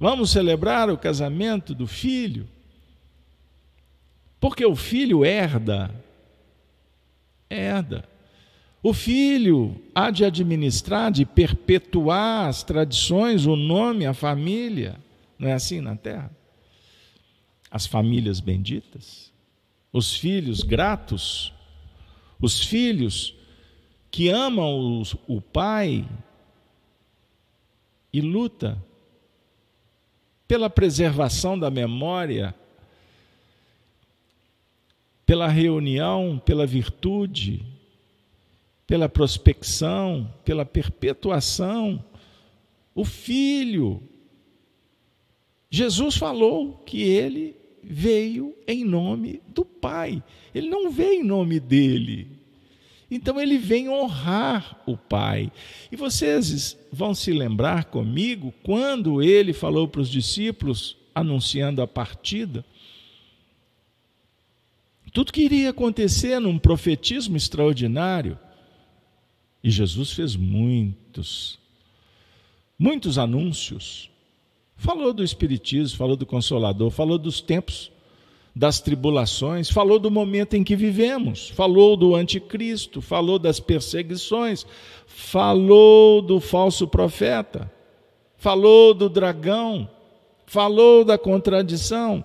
Vamos 0.00 0.30
celebrar 0.30 0.90
o 0.90 0.98
casamento 0.98 1.74
do 1.74 1.86
filho, 1.86 2.46
porque 4.40 4.64
o 4.64 4.76
filho 4.76 5.24
herda, 5.24 5.90
herda. 7.48 8.04
O 8.80 8.92
filho 8.92 9.80
há 9.92 10.10
de 10.10 10.24
administrar, 10.24 11.10
de 11.10 11.24
perpetuar 11.24 12.46
as 12.46 12.62
tradições, 12.62 13.44
o 13.44 13.56
nome, 13.56 14.06
a 14.06 14.14
família. 14.14 14.96
Não 15.36 15.48
é 15.48 15.52
assim 15.52 15.80
na 15.80 15.96
terra? 15.96 16.30
As 17.68 17.86
famílias 17.86 18.38
benditas, 18.38 19.32
os 19.92 20.14
filhos 20.16 20.62
gratos, 20.62 21.52
os 22.40 22.60
filhos 22.60 23.34
que 24.10 24.28
amam 24.28 25.02
o 25.26 25.40
pai 25.40 26.06
e 28.12 28.20
luta 28.20 28.82
pela 30.46 30.70
preservação 30.70 31.58
da 31.58 31.70
memória, 31.70 32.54
pela 35.26 35.46
reunião, 35.48 36.40
pela 36.44 36.66
virtude, 36.66 37.64
pela 38.86 39.08
prospecção, 39.08 40.32
pela 40.44 40.64
perpetuação. 40.64 42.02
O 42.94 43.04
filho 43.04 44.02
Jesus 45.70 46.16
falou 46.16 46.82
que 46.86 47.02
ele 47.02 47.54
veio 47.82 48.56
em 48.66 48.84
nome 48.84 49.42
do 49.48 49.64
Pai. 49.64 50.22
Ele 50.54 50.68
não 50.68 50.90
veio 50.90 51.20
em 51.20 51.24
nome 51.24 51.60
dele. 51.60 52.37
Então 53.10 53.40
ele 53.40 53.56
vem 53.56 53.88
honrar 53.88 54.80
o 54.86 54.96
Pai. 54.96 55.50
E 55.90 55.96
vocês 55.96 56.78
vão 56.92 57.14
se 57.14 57.32
lembrar 57.32 57.86
comigo 57.86 58.52
quando 58.62 59.22
ele 59.22 59.52
falou 59.52 59.88
para 59.88 60.02
os 60.02 60.10
discípulos, 60.10 60.96
anunciando 61.14 61.82
a 61.82 61.86
partida, 61.86 62.64
tudo 65.12 65.32
que 65.32 65.42
iria 65.42 65.70
acontecer 65.70 66.38
num 66.38 66.58
profetismo 66.58 67.36
extraordinário. 67.36 68.38
E 69.64 69.70
Jesus 69.70 70.12
fez 70.12 70.36
muitos, 70.36 71.58
muitos 72.78 73.18
anúncios. 73.18 74.10
Falou 74.76 75.12
do 75.12 75.24
Espiritismo, 75.24 75.96
falou 75.96 76.14
do 76.14 76.26
Consolador, 76.26 76.90
falou 76.90 77.18
dos 77.18 77.40
tempos 77.40 77.90
das 78.58 78.80
tribulações, 78.80 79.70
falou 79.70 80.00
do 80.00 80.10
momento 80.10 80.54
em 80.54 80.64
que 80.64 80.74
vivemos, 80.74 81.48
falou 81.50 81.96
do 81.96 82.16
anticristo, 82.16 83.00
falou 83.00 83.38
das 83.38 83.60
perseguições, 83.60 84.66
falou 85.06 86.20
do 86.20 86.40
falso 86.40 86.88
profeta, 86.88 87.70
falou 88.36 88.92
do 88.92 89.08
dragão, 89.08 89.88
falou 90.44 91.04
da 91.04 91.16
contradição, 91.16 92.24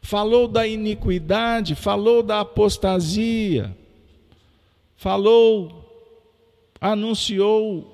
falou 0.00 0.46
da 0.46 0.68
iniquidade, 0.68 1.74
falou 1.74 2.22
da 2.22 2.38
apostasia, 2.38 3.76
falou, 4.94 5.84
anunciou 6.80 7.92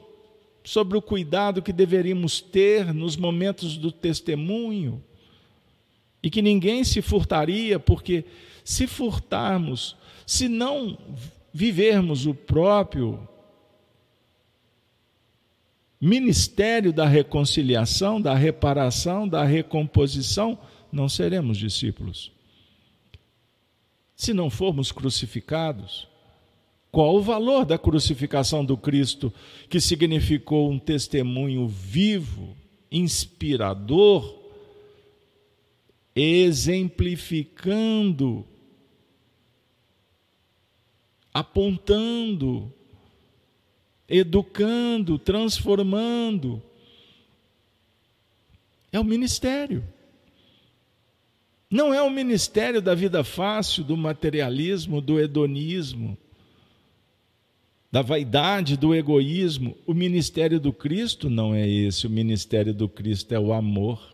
sobre 0.62 0.98
o 0.98 1.00
cuidado 1.00 1.62
que 1.62 1.72
deveríamos 1.72 2.38
ter 2.38 2.92
nos 2.92 3.16
momentos 3.16 3.78
do 3.78 3.90
testemunho 3.90 5.02
e 6.22 6.30
que 6.30 6.42
ninguém 6.42 6.84
se 6.84 7.00
furtaria, 7.00 7.78
porque 7.78 8.24
se 8.64 8.86
furtarmos, 8.86 9.96
se 10.26 10.48
não 10.48 10.98
vivermos 11.52 12.26
o 12.26 12.34
próprio 12.34 13.26
ministério 16.00 16.92
da 16.92 17.06
reconciliação, 17.06 18.20
da 18.20 18.34
reparação, 18.34 19.28
da 19.28 19.44
recomposição, 19.44 20.58
não 20.90 21.08
seremos 21.08 21.58
discípulos. 21.58 22.32
se 24.16 24.34
não 24.34 24.50
formos 24.50 24.92
crucificados? 24.92 26.06
Qual 26.92 27.16
o 27.16 27.22
valor 27.22 27.64
da 27.64 27.78
crucificação 27.78 28.64
do 28.64 28.76
Cristo, 28.76 29.32
que 29.68 29.80
significou 29.80 30.70
um 30.70 30.78
testemunho 30.78 31.66
vivo, 31.66 32.56
inspirador, 32.90 34.39
exemplificando, 36.14 38.46
apontando, 41.32 42.70
educando, 44.08 45.18
transformando. 45.18 46.62
É 48.92 48.98
o 48.98 49.04
ministério. 49.04 49.84
Não 51.70 51.94
é 51.94 52.02
o 52.02 52.10
ministério 52.10 52.82
da 52.82 52.96
vida 52.96 53.22
fácil, 53.22 53.84
do 53.84 53.96
materialismo, 53.96 55.00
do 55.00 55.20
hedonismo, 55.20 56.18
da 57.92 58.02
vaidade, 58.02 58.76
do 58.76 58.92
egoísmo. 58.92 59.76
O 59.86 59.94
ministério 59.94 60.58
do 60.58 60.72
Cristo 60.72 61.30
não 61.30 61.54
é 61.54 61.68
esse. 61.68 62.08
O 62.08 62.10
ministério 62.10 62.74
do 62.74 62.88
Cristo 62.88 63.32
é 63.32 63.38
o 63.38 63.52
amor, 63.52 64.12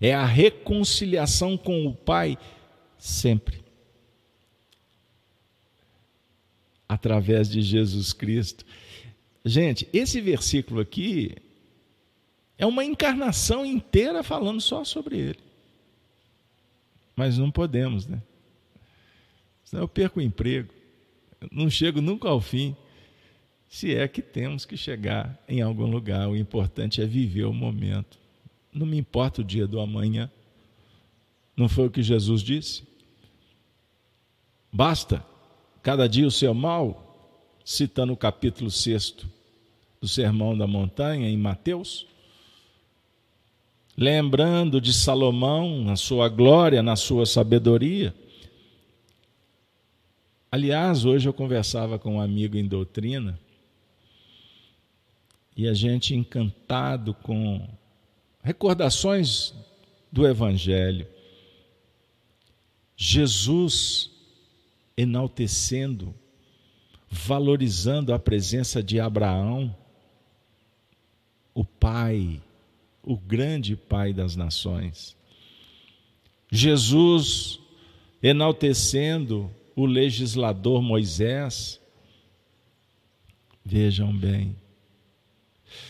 é 0.00 0.14
a 0.14 0.24
reconciliação 0.24 1.56
com 1.56 1.86
o 1.86 1.94
Pai 1.94 2.38
sempre. 2.98 3.64
Através 6.88 7.48
de 7.48 7.62
Jesus 7.62 8.12
Cristo. 8.12 8.64
Gente, 9.44 9.88
esse 9.92 10.20
versículo 10.20 10.80
aqui 10.80 11.34
é 12.58 12.66
uma 12.66 12.84
encarnação 12.84 13.64
inteira 13.64 14.22
falando 14.22 14.60
só 14.60 14.84
sobre 14.84 15.18
ele. 15.18 15.38
Mas 17.14 17.38
não 17.38 17.50
podemos, 17.50 18.06
né? 18.06 18.22
Senão 19.64 19.84
eu 19.84 19.88
perco 19.88 20.20
o 20.20 20.22
emprego. 20.22 20.72
não 21.50 21.68
chego 21.68 22.00
nunca 22.00 22.28
ao 22.28 22.40
fim. 22.40 22.76
Se 23.68 23.94
é 23.94 24.06
que 24.06 24.22
temos 24.22 24.64
que 24.64 24.76
chegar 24.76 25.42
em 25.48 25.60
algum 25.60 25.86
lugar, 25.86 26.28
o 26.28 26.36
importante 26.36 27.02
é 27.02 27.06
viver 27.06 27.44
o 27.44 27.52
momento. 27.52 28.18
Não 28.76 28.86
me 28.86 28.98
importa 28.98 29.40
o 29.40 29.44
dia 29.44 29.66
do 29.66 29.80
amanhã. 29.80 30.30
Não 31.56 31.68
foi 31.68 31.86
o 31.86 31.90
que 31.90 32.02
Jesus 32.02 32.42
disse? 32.42 32.82
Basta 34.72 35.24
cada 35.82 36.06
dia 36.06 36.26
o 36.26 36.30
seu 36.30 36.52
mal, 36.52 37.58
citando 37.64 38.12
o 38.12 38.16
capítulo 38.16 38.70
6 38.70 39.14
do 40.00 40.06
Sermão 40.06 40.56
da 40.56 40.66
Montanha 40.66 41.28
em 41.28 41.36
Mateus 41.36 42.06
lembrando 43.96 44.80
de 44.80 44.92
Salomão, 44.92 45.82
na 45.82 45.96
sua 45.96 46.28
glória, 46.28 46.82
na 46.82 46.96
sua 46.96 47.24
sabedoria. 47.24 48.14
Aliás, 50.52 51.04
hoje 51.04 51.28
eu 51.28 51.32
conversava 51.32 51.98
com 51.98 52.16
um 52.16 52.20
amigo 52.20 52.56
em 52.56 52.66
doutrina 52.66 53.38
e 55.56 55.66
a 55.66 55.72
gente 55.72 56.14
encantado 56.14 57.14
com 57.14 57.66
recordações 58.46 59.52
do 60.10 60.24
Evangelho. 60.24 61.04
Jesus 62.96 64.08
enaltecendo, 64.96 66.14
valorizando 67.10 68.14
a 68.14 68.18
presença 68.18 68.80
de 68.80 69.00
Abraão, 69.00 69.76
o 71.52 71.64
pai 71.64 72.40
o 73.06 73.16
grande 73.16 73.76
Pai 73.76 74.12
das 74.12 74.34
nações. 74.34 75.16
Jesus 76.50 77.60
enaltecendo 78.20 79.48
o 79.76 79.86
legislador 79.86 80.82
Moisés. 80.82 81.80
Vejam 83.64 84.14
bem. 84.16 84.56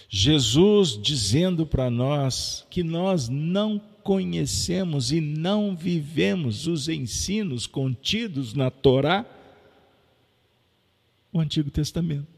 Jesus 0.09 1.01
dizendo 1.01 1.67
para 1.67 1.91
nós 1.91 2.67
que 2.71 2.83
nós 2.83 3.29
não 3.29 3.81
conhecemos 4.03 5.11
e 5.11 5.21
não 5.21 5.75
vivemos 5.75 6.67
os 6.67 6.89
ensinos 6.89 7.67
contidos 7.67 8.55
na 8.55 8.71
Torá, 8.71 9.27
o 11.33 11.41
Antigo 11.41 11.71
Testamento. 11.71 12.29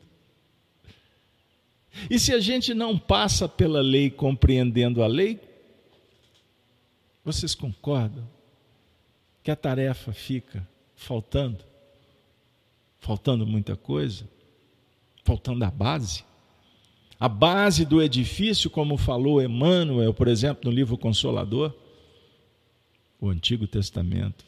E 2.11 2.19
se 2.19 2.33
a 2.33 2.41
gente 2.41 2.75
não 2.75 2.99
passa 2.99 3.49
pela 3.49 3.81
lei 3.81 4.11
compreendendo 4.11 5.03
a 5.03 5.07
lei, 5.07 5.41
vocês 7.25 7.55
concordam 7.55 8.27
que 9.43 9.51
a 9.51 9.57
tarefa 9.57 10.13
fica 10.13 10.67
faltando? 10.97 11.65
Faltando 12.99 13.47
muita 13.47 13.77
coisa? 13.77 14.29
Faltando 15.25 15.65
a 15.65 15.71
base? 15.71 16.25
A 17.21 17.29
base 17.29 17.85
do 17.85 18.01
edifício, 18.01 18.71
como 18.71 18.97
falou 18.97 19.43
Emmanuel, 19.43 20.15
por 20.15 20.29
exemplo, 20.29 20.71
no 20.71 20.77
livro 20.77 20.97
Consolador, 20.97 21.75
o 23.21 23.29
Antigo 23.29 23.67
Testamento 23.67 24.45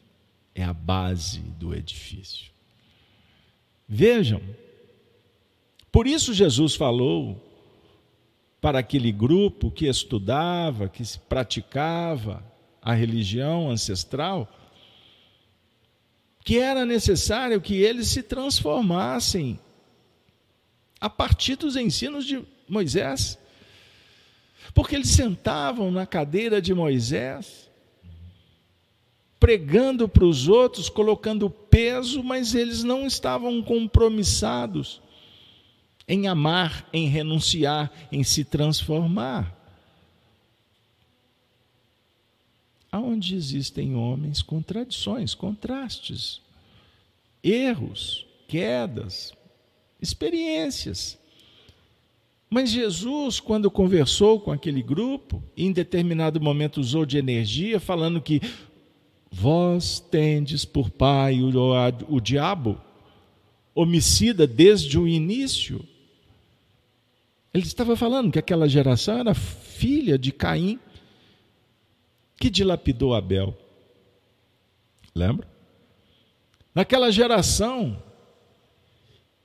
é 0.54 0.62
a 0.62 0.72
base 0.72 1.40
do 1.40 1.74
edifício. 1.74 2.50
Vejam, 3.88 4.40
por 5.90 6.06
isso 6.06 6.32
Jesus 6.32 6.76
falou 6.76 7.44
para 8.60 8.78
aquele 8.78 9.10
grupo 9.10 9.70
que 9.70 9.86
estudava, 9.86 10.88
que 10.88 11.02
praticava 11.28 12.44
a 12.80 12.94
religião 12.94 13.68
ancestral, 13.68 14.48
que 16.44 16.58
era 16.58 16.86
necessário 16.86 17.60
que 17.60 17.74
eles 17.74 18.08
se 18.08 18.22
transformassem 18.22 19.58
a 21.00 21.10
partir 21.10 21.56
dos 21.56 21.74
ensinos 21.76 22.26
de 22.26 22.44
Moisés. 22.70 23.38
Porque 24.72 24.94
eles 24.94 25.08
sentavam 25.08 25.90
na 25.90 26.06
cadeira 26.06 26.60
de 26.62 26.72
Moisés, 26.72 27.68
pregando 29.38 30.08
para 30.08 30.24
os 30.24 30.48
outros, 30.48 30.88
colocando 30.88 31.50
peso, 31.50 32.22
mas 32.22 32.54
eles 32.54 32.82
não 32.84 33.06
estavam 33.06 33.62
compromissados 33.62 35.00
em 36.06 36.26
amar, 36.26 36.88
em 36.92 37.08
renunciar, 37.08 37.90
em 38.10 38.24
se 38.24 38.44
transformar. 38.44 39.56
Aonde 42.90 43.36
existem 43.36 43.94
homens, 43.94 44.42
contradições, 44.42 45.34
contrastes, 45.34 46.40
erros, 47.42 48.26
quedas, 48.48 49.32
experiências. 50.02 51.19
Mas 52.50 52.70
Jesus, 52.70 53.38
quando 53.38 53.70
conversou 53.70 54.40
com 54.40 54.50
aquele 54.50 54.82
grupo, 54.82 55.40
em 55.56 55.70
determinado 55.70 56.40
momento 56.40 56.80
usou 56.80 57.06
de 57.06 57.16
energia, 57.16 57.78
falando 57.78 58.20
que 58.20 58.42
vós 59.30 60.00
tendes 60.00 60.64
por 60.64 60.90
pai 60.90 61.40
o, 61.40 61.52
o 62.08 62.20
diabo, 62.20 62.76
homicida 63.72 64.48
desde 64.48 64.98
o 64.98 65.06
início, 65.06 65.86
ele 67.54 67.64
estava 67.64 67.94
falando 67.94 68.32
que 68.32 68.38
aquela 68.40 68.68
geração 68.68 69.18
era 69.18 69.32
filha 69.32 70.18
de 70.18 70.32
Caim, 70.32 70.80
que 72.36 72.50
dilapidou 72.50 73.14
Abel. 73.14 73.56
Lembra? 75.14 75.46
Naquela 76.74 77.12
geração 77.12 78.02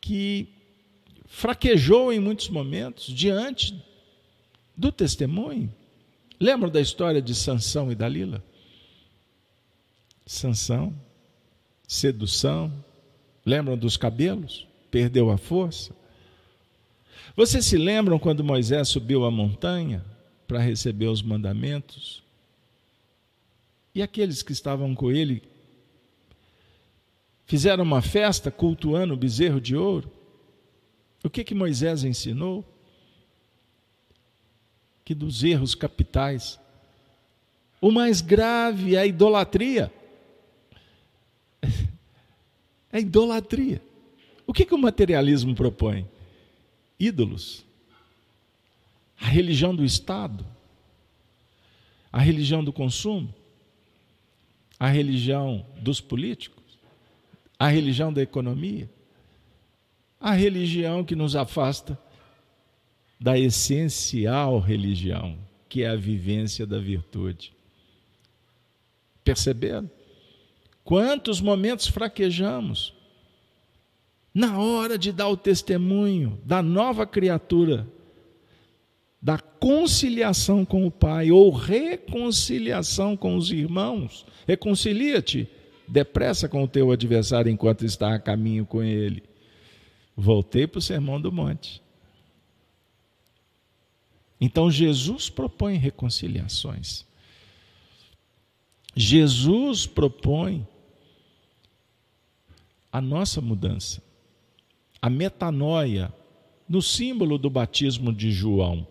que 0.02 0.55
fraquejou 1.36 2.14
em 2.14 2.20
muitos 2.20 2.48
momentos 2.48 3.14
diante 3.14 3.78
do 4.76 4.90
testemunho. 4.90 5.70
Lembra 6.40 6.70
da 6.70 6.80
história 6.80 7.22
de 7.22 7.36
Sansão 7.36 7.92
e 7.92 7.96
Dalila? 7.96 8.42
Sansão, 10.26 10.96
sedução, 11.86 12.72
lembram 13.46 13.78
dos 13.78 13.98
cabelos? 13.98 14.66
Perdeu 14.90 15.30
a 15.30 15.38
força. 15.38 15.94
Vocês 17.36 17.66
se 17.66 17.78
lembram 17.78 18.18
quando 18.18 18.42
Moisés 18.42 18.88
subiu 18.88 19.26
a 19.26 19.30
montanha 19.30 20.06
para 20.48 20.60
receber 20.60 21.08
os 21.08 21.22
mandamentos? 21.22 22.24
E 23.94 24.02
aqueles 24.02 24.42
que 24.42 24.54
estavam 24.54 24.96
com 24.96 25.12
ele 25.12 25.44
fizeram 27.46 27.84
uma 27.84 28.02
festa 28.02 28.50
cultuando 28.50 29.14
o 29.14 29.18
bezerro 29.18 29.60
de 29.60 29.76
ouro? 29.76 30.15
O 31.26 31.30
que 31.30 31.44
que 31.44 31.54
Moisés 31.54 32.04
ensinou? 32.04 32.64
Que 35.04 35.14
dos 35.14 35.44
erros 35.44 35.76
capitais, 35.76 36.60
o 37.82 37.92
mais 37.92 38.22
grave 38.22 38.96
é 38.96 39.00
a 39.00 39.06
idolatria. 39.06 39.92
É 42.94 43.00
idolatria. 43.00 43.82
O 44.48 44.54
que, 44.54 44.64
que 44.64 44.74
o 44.74 44.78
materialismo 44.78 45.54
propõe? 45.54 46.08
ídolos, 47.00 47.66
a 49.20 49.28
religião 49.28 49.76
do 49.76 49.84
Estado, 49.84 50.46
a 52.12 52.20
religião 52.20 52.64
do 52.64 52.72
consumo, 52.72 53.34
a 54.80 54.88
religião 54.88 55.66
dos 55.82 56.02
políticos. 56.02 56.64
A 57.58 57.70
religião 57.70 58.12
da 58.12 58.22
economia? 58.22 58.90
A 60.20 60.32
religião 60.32 61.04
que 61.04 61.16
nos 61.16 61.36
afasta 61.36 61.98
da 63.20 63.38
essencial 63.38 64.60
religião, 64.60 65.38
que 65.70 65.84
é 65.84 65.90
a 65.90 65.96
vivência 65.96 66.66
da 66.66 66.80
virtude. 66.80 67.54
Perceberam? 69.24 69.90
Quantos 70.84 71.42
momentos 71.42 71.88
fraquejamos 71.88 72.94
na 74.36 74.60
hora 74.60 74.98
de 74.98 75.14
dar 75.14 75.30
o 75.30 75.38
testemunho 75.38 76.38
da 76.44 76.62
nova 76.62 77.08
criatura, 77.08 77.88
da 79.22 79.40
conciliação 79.40 80.66
com 80.66 80.86
o 80.86 80.92
Pai 80.92 81.32
ou 81.32 81.50
reconciliação 81.50 83.16
com 83.16 83.38
os 83.38 83.50
irmãos. 83.50 84.26
Reconcilia-te 84.46 85.48
depressa 85.88 86.50
com 86.50 86.62
o 86.62 86.68
teu 86.68 86.92
adversário 86.92 87.50
enquanto 87.50 87.86
está 87.86 88.14
a 88.14 88.20
caminho 88.20 88.66
com 88.66 88.84
ele. 88.84 89.24
Voltei 90.16 90.66
para 90.66 90.80
o 90.80 90.82
Sermão 90.82 91.20
do 91.20 91.32
Monte. 91.32 91.82
Então 94.40 94.70
Jesus 94.70 95.30
propõe 95.30 95.78
reconciliações. 95.78 97.06
Jesus 98.96 99.86
propõe 99.86 100.66
a 102.92 103.02
nossa 103.02 103.42
mudança, 103.42 104.02
a 105.02 105.10
metanoia, 105.10 106.14
no 106.68 106.82
símbolo 106.82 107.38
do 107.38 107.50
batismo 107.50 108.14
de 108.14 108.32
João, 108.32 108.88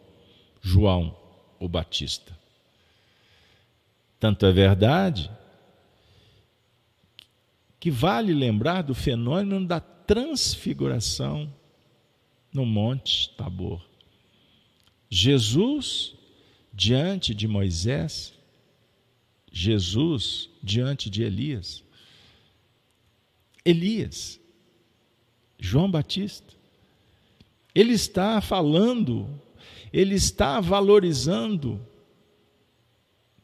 João 0.60 1.16
o 1.58 1.68
Batista. 1.68 2.38
Tanto 4.20 4.46
é 4.46 4.52
verdade 4.52 5.30
que 7.80 7.90
vale 7.90 8.32
lembrar 8.32 8.82
do 8.82 8.94
fenômeno 8.94 9.66
da 9.66 9.80
transfiguração 10.06 11.52
no 12.52 12.64
Monte 12.64 13.30
Tabor. 13.36 13.84
Jesus 15.10 16.14
diante 16.72 17.34
de 17.34 17.46
Moisés, 17.46 18.32
Jesus 19.50 20.50
diante 20.62 21.08
de 21.08 21.22
Elias, 21.22 21.84
Elias, 23.64 24.40
João 25.58 25.90
Batista. 25.90 26.52
Ele 27.74 27.92
está 27.92 28.40
falando, 28.40 29.28
ele 29.92 30.14
está 30.14 30.60
valorizando 30.60 31.80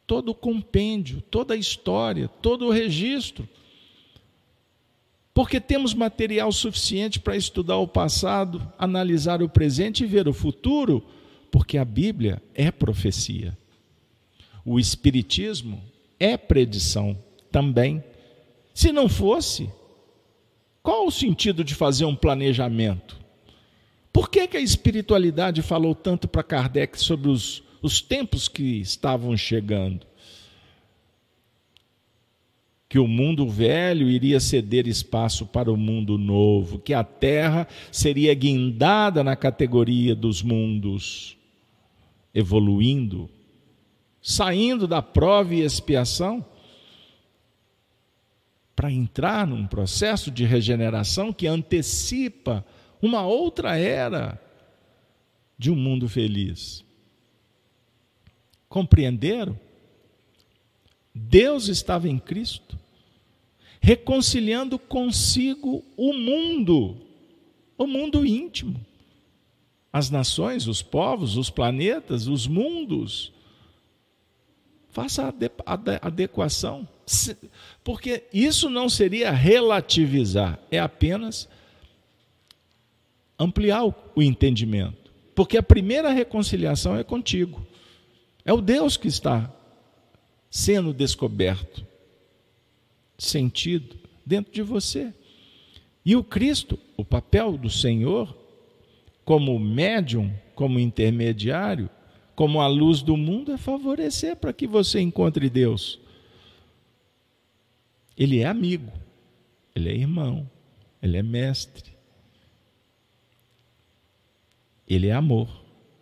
todo 0.07 0.31
o 0.31 0.35
compêndio, 0.35 1.23
toda 1.23 1.55
a 1.55 1.57
história, 1.57 2.27
todo 2.27 2.66
o 2.66 2.70
registro. 2.70 3.49
Porque 5.40 5.59
temos 5.59 5.94
material 5.94 6.53
suficiente 6.53 7.18
para 7.18 7.35
estudar 7.35 7.79
o 7.79 7.88
passado, 7.88 8.61
analisar 8.79 9.42
o 9.42 9.48
presente 9.48 10.05
e 10.05 10.07
ver 10.07 10.29
o 10.29 10.35
futuro, 10.35 11.03
porque 11.50 11.79
a 11.79 11.85
Bíblia 11.85 12.42
é 12.55 12.70
profecia. 12.70 13.57
O 14.66 14.79
Espiritismo 14.79 15.83
é 16.18 16.37
predição 16.37 17.16
também. 17.50 18.05
Se 18.74 18.92
não 18.92 19.09
fosse, 19.09 19.70
qual 20.83 21.07
o 21.07 21.11
sentido 21.11 21.64
de 21.64 21.74
fazer 21.74 22.05
um 22.05 22.14
planejamento? 22.14 23.18
Por 24.12 24.29
que, 24.29 24.46
que 24.46 24.59
a 24.59 24.61
espiritualidade 24.61 25.62
falou 25.62 25.94
tanto 25.94 26.29
para 26.29 26.42
Kardec 26.42 27.00
sobre 27.00 27.31
os, 27.31 27.62
os 27.81 28.03
tempos 28.03 28.46
que 28.46 28.83
estavam 28.83 29.35
chegando? 29.38 30.07
Que 32.90 32.98
o 32.98 33.07
mundo 33.07 33.48
velho 33.48 34.11
iria 34.11 34.40
ceder 34.40 34.88
espaço 34.88 35.46
para 35.46 35.72
o 35.72 35.76
mundo 35.76 36.18
novo, 36.18 36.81
que 36.81 36.92
a 36.92 37.05
terra 37.05 37.68
seria 37.92 38.35
guindada 38.35 39.22
na 39.22 39.37
categoria 39.37 40.12
dos 40.12 40.42
mundos, 40.42 41.38
evoluindo, 42.35 43.31
saindo 44.20 44.88
da 44.88 45.00
prova 45.00 45.55
e 45.55 45.61
expiação 45.61 46.44
para 48.74 48.90
entrar 48.90 49.46
num 49.46 49.68
processo 49.68 50.31
de 50.31 50.44
regeneração 50.44 51.33
que 51.33 51.46
antecipa 51.46 52.66
uma 53.00 53.22
outra 53.22 53.76
era 53.76 54.40
de 55.57 55.70
um 55.70 55.76
mundo 55.76 56.09
feliz. 56.09 56.85
Compreenderam? 58.68 59.59
Deus 61.14 61.68
estava 61.68 62.09
em 62.09 62.18
Cristo, 62.18 62.79
reconciliando 63.81 64.79
consigo 64.79 65.85
o 65.96 66.12
mundo, 66.12 66.96
o 67.77 67.87
mundo 67.87 68.25
íntimo, 68.25 68.81
as 69.92 70.11
nações, 70.11 70.66
os 70.66 70.83
povos, 70.83 71.37
os 71.37 71.51
planetas, 71.51 72.29
os 72.29 72.46
mundos. 72.46 73.33
Faça 74.90 75.33
a 75.66 76.07
adequação 76.07 76.87
porque 77.83 78.25
isso 78.33 78.70
não 78.70 78.88
seria 78.88 79.31
relativizar, 79.31 80.59
é 80.70 80.79
apenas 80.79 81.49
ampliar 83.38 83.85
o 83.85 84.23
entendimento. 84.23 85.11
Porque 85.35 85.57
a 85.57 85.62
primeira 85.62 86.11
reconciliação 86.11 86.96
é 86.96 87.03
contigo. 87.03 87.66
É 88.44 88.53
o 88.53 88.61
Deus 88.61 88.96
que 88.96 89.09
está 89.09 89.51
sendo 90.51 90.93
descoberto, 90.93 91.87
sentido 93.17 93.97
dentro 94.27 94.53
de 94.53 94.62
você. 94.62 95.14
E 96.05 96.16
o 96.16 96.24
Cristo, 96.24 96.79
o 96.97 97.05
papel 97.05 97.57
do 97.57 97.70
Senhor, 97.70 98.37
como 99.24 99.59
médium, 99.59 100.35
como 100.55 100.81
intermediário, 100.81 101.89
como 102.35 102.61
a 102.61 102.66
luz 102.66 103.01
do 103.01 103.16
mundo, 103.16 103.53
é 103.53 103.59
favorecer 103.59 104.35
para 104.35 104.53
que 104.53 104.66
você 104.66 104.99
encontre 104.99 105.49
Deus. 105.49 106.01
Ele 108.16 108.41
é 108.41 108.47
amigo, 108.47 108.91
ele 109.74 109.89
é 109.89 109.95
irmão, 109.95 110.51
ele 111.03 111.16
é 111.16 111.22
mestre. 111.22 111.93
Ele 114.89 115.07
é 115.07 115.12
amor, 115.12 115.49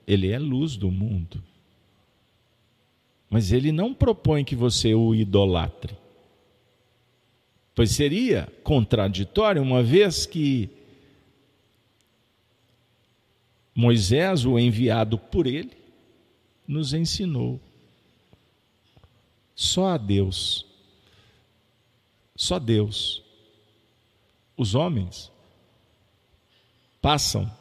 ele 0.07 0.31
é 0.31 0.39
luz 0.39 0.77
do 0.77 0.91
mundo. 0.91 1.43
Mas 3.29 3.53
ele 3.53 3.73
não 3.73 3.93
propõe 3.93 4.45
que 4.45 4.57
você 4.57 4.95
o 4.95 5.15
idolatre. 5.15 5.97
Pois 7.75 7.91
seria 7.91 8.49
contraditório, 8.63 9.63
uma 9.63 9.83
vez 9.83 10.27
que 10.27 10.69
Moisés, 13.75 14.45
o 14.45 14.59
enviado 14.59 15.19
por 15.19 15.47
ele, 15.47 15.77
nos 16.67 16.93
ensinou. 16.93 17.61
Só 19.55 19.89
a 19.89 19.97
Deus 19.97 20.69
só 22.39 22.61
Deus. 22.61 23.21
Os 24.57 24.77
homens 24.77 25.31
passam, 27.03 27.53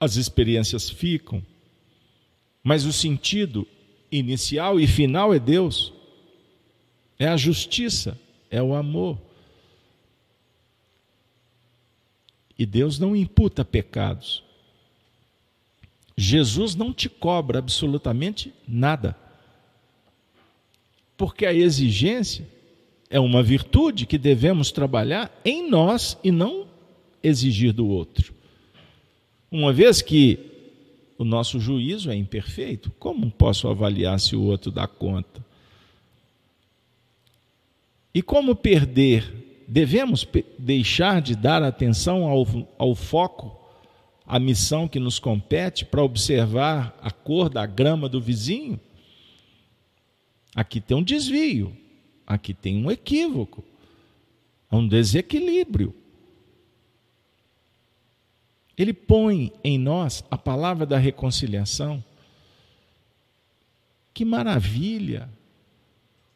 as 0.00 0.16
experiências 0.16 0.90
ficam, 0.90 1.40
mas 2.62 2.84
o 2.84 2.92
sentido 2.92 3.66
inicial 4.10 4.78
e 4.80 4.86
final 4.86 5.34
é 5.34 5.38
Deus. 5.38 5.92
É 7.18 7.26
a 7.28 7.36
justiça, 7.36 8.18
é 8.50 8.62
o 8.62 8.74
amor. 8.74 9.18
E 12.58 12.66
Deus 12.66 12.98
não 12.98 13.14
imputa 13.14 13.64
pecados. 13.64 14.42
Jesus 16.16 16.74
não 16.74 16.92
te 16.92 17.08
cobra 17.08 17.60
absolutamente 17.60 18.52
nada. 18.66 19.16
Porque 21.16 21.46
a 21.46 21.54
exigência 21.54 22.46
é 23.08 23.18
uma 23.20 23.42
virtude 23.42 24.06
que 24.06 24.18
devemos 24.18 24.70
trabalhar 24.70 25.30
em 25.44 25.68
nós 25.70 26.18
e 26.22 26.30
não 26.30 26.66
exigir 27.22 27.72
do 27.72 27.86
outro. 27.86 28.34
Uma 29.50 29.72
vez 29.72 30.02
que 30.02 30.57
o 31.18 31.24
nosso 31.24 31.58
juízo 31.58 32.10
é 32.10 32.14
imperfeito, 32.14 32.92
como 32.92 33.28
posso 33.28 33.66
avaliar 33.66 34.20
se 34.20 34.36
o 34.36 34.42
outro 34.42 34.70
dá 34.70 34.86
conta? 34.86 35.44
E 38.14 38.22
como 38.22 38.54
perder? 38.54 39.64
Devemos 39.66 40.26
deixar 40.58 41.20
de 41.20 41.34
dar 41.34 41.62
atenção 41.62 42.24
ao, 42.26 42.46
ao 42.78 42.94
foco, 42.94 43.54
à 44.24 44.38
missão 44.38 44.88
que 44.88 45.00
nos 45.00 45.18
compete 45.18 45.84
para 45.84 46.02
observar 46.02 46.96
a 47.02 47.10
cor 47.10 47.50
da 47.50 47.66
grama 47.66 48.08
do 48.08 48.20
vizinho? 48.20 48.80
Aqui 50.54 50.80
tem 50.80 50.96
um 50.96 51.02
desvio. 51.02 51.76
Aqui 52.26 52.54
tem 52.54 52.84
um 52.84 52.90
equívoco, 52.90 53.64
um 54.70 54.86
desequilíbrio. 54.86 55.94
Ele 58.78 58.92
põe 58.92 59.52
em 59.64 59.78
nós 59.78 60.24
a 60.30 60.38
palavra 60.38 60.86
da 60.86 60.98
reconciliação. 60.98 62.02
Que 64.14 64.24
maravilha! 64.24 65.28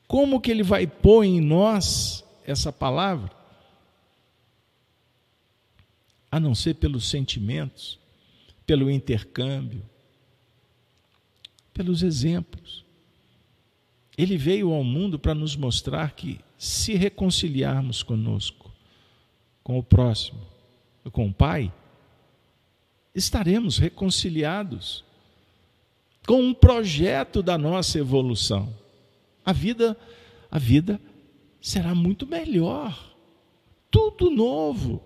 Como 0.09 0.41
que 0.41 0.51
ele 0.51 0.63
vai 0.63 0.87
pôr 0.87 1.25
em 1.25 1.41
nós 1.41 2.25
essa 2.45 2.73
palavra? 2.73 3.43
a 6.33 6.41
não 6.41 6.55
ser 6.55 6.77
pelos 6.77 7.11
sentimentos, 7.11 7.99
pelo 8.65 8.91
intercâmbio, 8.91 9.83
pelos 11.75 12.03
exemplos. 12.03 12.87
Ele 14.17 14.39
veio 14.39 14.73
ao 14.73 14.83
mundo 14.83 15.19
para 15.19 15.35
nos 15.35 15.55
mostrar 15.55 16.13
que, 16.13 16.41
se 16.57 16.95
reconciliarmos 16.95 18.03
conosco, 18.03 18.73
com 19.63 19.79
o 19.79 19.83
próximo, 19.83 20.41
com 21.13 21.29
o 21.29 21.35
Pai, 21.35 21.71
estaremos 23.15 23.79
reconciliados 23.79 25.05
com 26.27 26.41
um 26.41 26.55
projeto 26.55 27.43
da 27.43 27.59
nossa 27.59 27.99
evolução. 27.99 28.73
A 29.45 29.53
vida, 29.53 29.97
a 30.51 30.59
vida 30.59 31.01
será 31.61 31.95
muito 31.95 32.27
melhor. 32.27 33.15
Tudo 33.91 34.31
novo. 34.31 35.03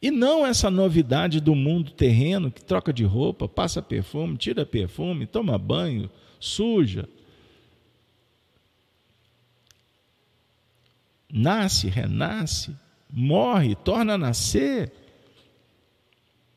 E 0.00 0.10
não 0.10 0.46
essa 0.46 0.70
novidade 0.70 1.40
do 1.40 1.54
mundo 1.54 1.90
terreno 1.90 2.50
que 2.50 2.62
troca 2.62 2.92
de 2.92 3.04
roupa, 3.04 3.48
passa 3.48 3.82
perfume, 3.82 4.36
tira 4.36 4.64
perfume, 4.66 5.26
toma 5.26 5.58
banho, 5.58 6.10
suja. 6.38 7.08
Nasce, 11.32 11.88
renasce, 11.88 12.74
morre, 13.10 13.74
torna 13.74 14.14
a 14.14 14.18
nascer. 14.18 14.92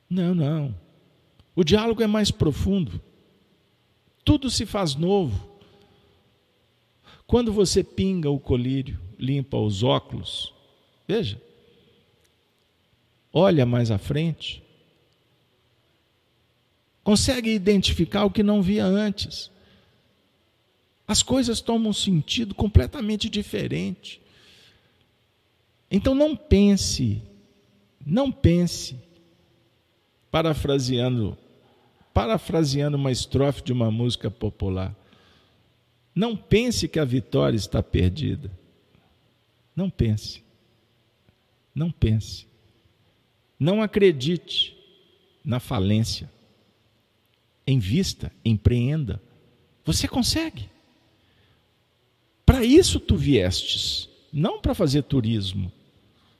Não, 0.10 0.34
não. 0.34 0.76
O 1.56 1.64
diálogo 1.64 2.02
é 2.02 2.08
mais 2.08 2.32
profundo. 2.32 3.02
Tudo 4.24 4.50
se 4.50 4.66
faz 4.66 4.96
novo. 4.96 5.50
Quando 7.28 7.54
você 7.54 7.84
pinga 7.84 8.30
o 8.30 8.40
colírio, 8.40 9.00
limpa 9.20 9.58
os 9.58 9.84
óculos, 9.84 10.52
veja, 11.08 11.40
olha 13.32 13.68
mais 13.68 13.92
à 13.92 14.00
frente, 14.00 14.64
consegue 17.04 17.52
identificar 17.52 18.26
o 18.26 18.32
que 18.32 18.42
não 18.42 18.64
via 18.64 18.86
antes. 18.86 19.52
As 21.08 21.22
coisas 21.22 21.62
tomam 21.62 21.92
um 21.92 21.94
sentido 21.94 22.56
completamente 22.56 23.30
diferente. 23.30 24.22
Então 25.92 26.16
não 26.16 26.36
pense, 26.36 27.22
não 28.06 28.32
pense, 28.32 28.96
parafraseando, 30.32 31.38
parafraseando 32.14 32.98
uma 32.98 33.12
estrofe 33.12 33.64
de 33.64 33.74
uma 33.74 33.90
música 33.92 34.30
popular. 34.30 34.96
Não 36.14 36.36
pense 36.36 36.88
que 36.88 37.00
a 37.00 37.06
vitória 37.06 37.56
está 37.56 37.82
perdida. 37.82 38.52
Não 39.76 39.90
pense. 39.90 40.44
Não 41.74 41.92
pense. 41.92 42.46
Não 43.60 43.82
acredite 43.82 44.78
na 45.44 45.60
falência. 45.60 46.30
Invista, 47.66 48.32
empreenda. 48.44 49.22
Você 49.86 50.08
consegue. 50.08 50.70
Para 52.46 52.66
isso 52.66 53.00
tu 53.00 53.16
viestes, 53.16 54.10
não 54.34 54.60
para 54.60 54.74
fazer 54.74 55.04
turismo 55.04 55.72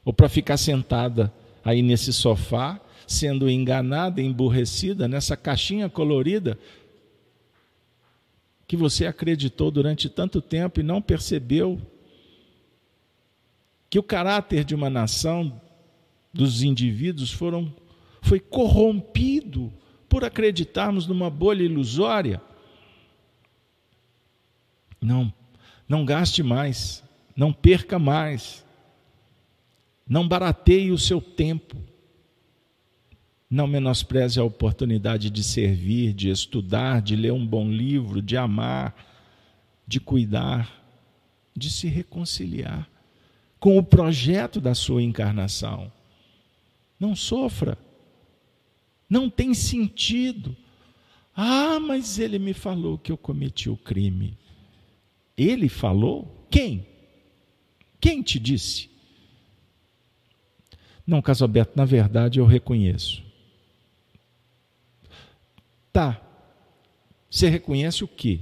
ou 0.04 0.12
para 0.12 0.28
ficar 0.28 0.58
sentada 0.58 1.32
aí 1.64 1.82
nesse 1.82 2.12
sofá, 2.12 2.82
sendo 3.10 3.50
enganada, 3.50 4.22
emburrecida 4.22 5.08
nessa 5.08 5.36
caixinha 5.36 5.90
colorida 5.90 6.60
que 8.68 8.78
você 8.78 9.08
acreditou 9.08 9.72
durante 9.72 10.08
tanto 10.08 10.40
tempo 10.40 10.80
e 10.80 10.84
não 10.84 11.02
percebeu 11.02 11.82
que 13.90 13.98
o 13.98 14.04
caráter 14.04 14.64
de 14.64 14.76
uma 14.76 14.92
nação, 14.92 15.60
dos 16.32 16.62
indivíduos, 16.62 17.32
foram, 17.32 17.74
foi 18.22 18.40
corrompido 18.40 19.74
por 20.08 20.24
acreditarmos 20.24 21.08
numa 21.08 21.32
bolha 21.32 21.64
ilusória. 21.64 22.40
Não, 25.02 25.34
não 25.88 26.06
gaste 26.06 26.44
mais, 26.44 27.04
não 27.36 27.52
perca 27.52 27.98
mais, 27.98 28.64
não 30.08 30.28
barateie 30.28 30.92
o 30.92 30.98
seu 31.00 31.20
tempo, 31.20 31.89
não 33.50 33.66
menospreze 33.66 34.40
a 34.40 34.44
oportunidade 34.44 35.30
de 35.30 35.44
servir, 35.44 36.14
de 36.14 36.30
estudar, 36.30 37.02
de 37.02 37.16
ler 37.16 37.34
um 37.34 37.46
bom 37.46 37.70
livro, 37.70 38.22
de 38.22 38.38
amar, 38.38 38.96
de 39.88 40.00
cuidar, 40.00 40.72
de 41.56 41.72
se 41.72 41.88
reconciliar 41.88 42.88
com 43.60 43.78
o 43.78 43.84
projeto 43.84 44.62
da 44.62 44.74
sua 44.74 45.02
encarnação. 45.02 45.92
Não 47.00 47.16
sofra. 47.16 47.78
Não 49.10 49.30
tem 49.30 49.54
sentido. 49.54 50.56
Ah, 51.36 51.80
mas 51.80 52.20
ele 52.20 52.38
me 52.38 52.54
falou 52.54 52.98
que 52.98 53.12
eu 53.12 53.18
cometi 53.18 53.70
o 53.70 53.76
crime. 53.76 54.38
Ele 55.36 55.68
falou? 55.68 56.46
Quem? 56.50 56.86
Quem 58.00 58.22
te 58.22 58.40
disse? 58.40 58.90
Não, 61.06 61.22
caso 61.22 61.44
aberto, 61.44 61.76
na 61.76 61.86
verdade 61.86 62.40
eu 62.40 62.46
reconheço. 62.46 63.29
Tá. 66.00 66.22
Você 67.30 67.50
reconhece 67.50 68.06
o 68.06 68.08
quê? 68.08 68.40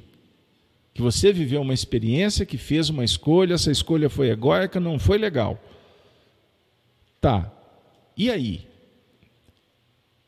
que 0.93 1.01
você 1.01 1.32
viveu 1.32 1.62
uma 1.62 1.74
experiência, 1.76 2.45
que 2.45 2.58
fez 2.58 2.89
uma 2.89 3.03
escolha, 3.03 3.53
essa 3.53 3.72
escolha 3.72 4.10
foi 4.10 4.30
egóica, 4.30 4.80
não 4.80 4.97
foi 4.97 5.18
legal. 5.20 5.60
Tá. 7.22 7.51
E 8.16 8.32
aí? 8.32 8.68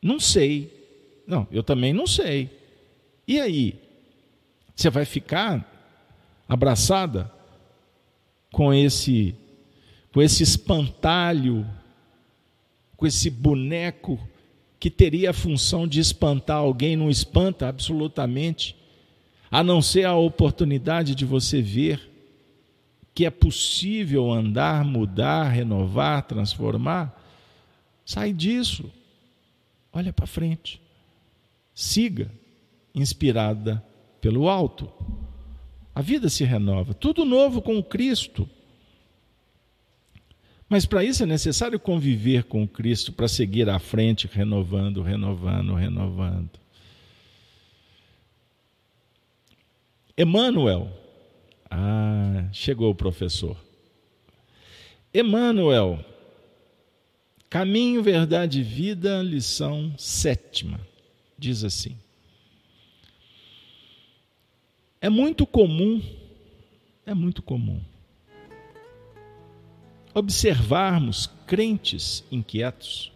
Não 0.02 0.18
sei. 0.18 1.22
Não, 1.26 1.46
eu 1.52 1.62
também 1.62 1.92
não 1.92 2.06
sei. 2.06 2.50
E 3.26 3.40
aí? 3.40 3.80
Você 4.76 4.90
vai 4.90 5.04
ficar 5.04 5.64
abraçada 6.48 7.32
com 8.52 8.74
esse 8.74 9.36
com 10.12 10.20
esse 10.20 10.42
espantalho, 10.44 11.64
com 12.96 13.06
esse 13.06 13.30
boneco 13.30 14.18
que 14.80 14.90
teria 14.90 15.30
a 15.30 15.34
função 15.34 15.86
de 15.86 16.00
espantar 16.00 16.56
alguém, 16.56 16.96
não 16.96 17.10
espanta 17.10 17.68
absolutamente 17.68 18.74
a 19.50 19.62
não 19.62 19.82
ser 19.82 20.06
a 20.06 20.14
oportunidade 20.14 21.14
de 21.14 21.26
você 21.26 21.60
ver 21.60 22.08
que 23.14 23.26
é 23.26 23.30
possível 23.30 24.32
andar, 24.32 24.82
mudar, 24.82 25.48
renovar, 25.48 26.22
transformar, 26.22 27.22
sai 28.06 28.32
disso. 28.32 28.90
Olha 29.92 30.12
para 30.12 30.26
frente. 30.26 30.80
Siga, 31.74 32.30
inspirada 32.94 33.84
pelo 34.20 34.48
alto. 34.48 34.90
A 35.94 36.00
vida 36.00 36.30
se 36.30 36.44
renova, 36.44 36.94
tudo 36.94 37.24
novo 37.26 37.60
com 37.60 37.82
Cristo. 37.82 38.48
Mas 40.70 40.86
para 40.86 41.02
isso 41.02 41.24
é 41.24 41.26
necessário 41.26 41.80
conviver 41.80 42.44
com 42.44 42.66
Cristo 42.66 43.12
para 43.12 43.26
seguir 43.26 43.68
à 43.68 43.80
frente, 43.80 44.28
renovando, 44.28 45.02
renovando, 45.02 45.74
renovando. 45.74 46.50
Emmanuel. 50.16 50.88
Ah, 51.68 52.48
chegou 52.52 52.88
o 52.90 52.94
professor. 52.94 53.56
Emmanuel, 55.12 56.04
Caminho, 57.48 58.00
Verdade 58.00 58.60
e 58.60 58.62
Vida, 58.62 59.20
lição 59.22 59.92
sétima, 59.98 60.80
diz 61.36 61.64
assim: 61.64 61.96
É 65.00 65.08
muito 65.08 65.44
comum, 65.44 66.00
é 67.04 67.12
muito 67.12 67.42
comum, 67.42 67.80
observarmos 70.14 71.30
crentes 71.46 72.24
inquietos, 72.30 73.12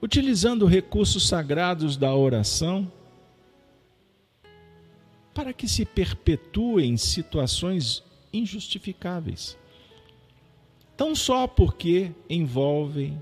utilizando 0.00 0.66
recursos 0.66 1.26
sagrados 1.26 1.96
da 1.96 2.14
oração 2.14 2.90
para 5.34 5.52
que 5.52 5.66
se 5.66 5.84
perpetuem 5.84 6.96
situações 6.96 8.02
injustificáveis. 8.32 9.58
Tão 10.96 11.14
só 11.14 11.48
porque 11.48 12.12
envolvem 12.30 13.20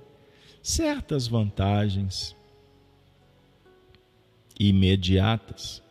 certas 0.62 1.26
vantagens 1.26 2.36
imediatas 4.60 5.82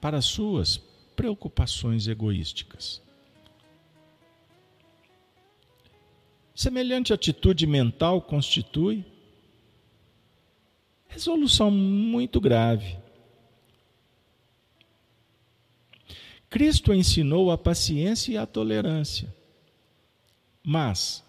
para 0.00 0.20
suas 0.20 0.76
preocupações 1.16 2.06
egoísticas. 2.06 3.02
Semelhante 6.58 7.12
atitude 7.12 7.68
mental 7.68 8.20
constitui 8.20 9.04
resolução 11.06 11.70
muito 11.70 12.40
grave 12.40 12.98
Cristo 16.50 16.92
ensinou 16.92 17.52
a 17.52 17.56
paciência 17.56 18.32
e 18.32 18.36
a 18.36 18.44
tolerância, 18.44 19.32
mas 20.60 21.24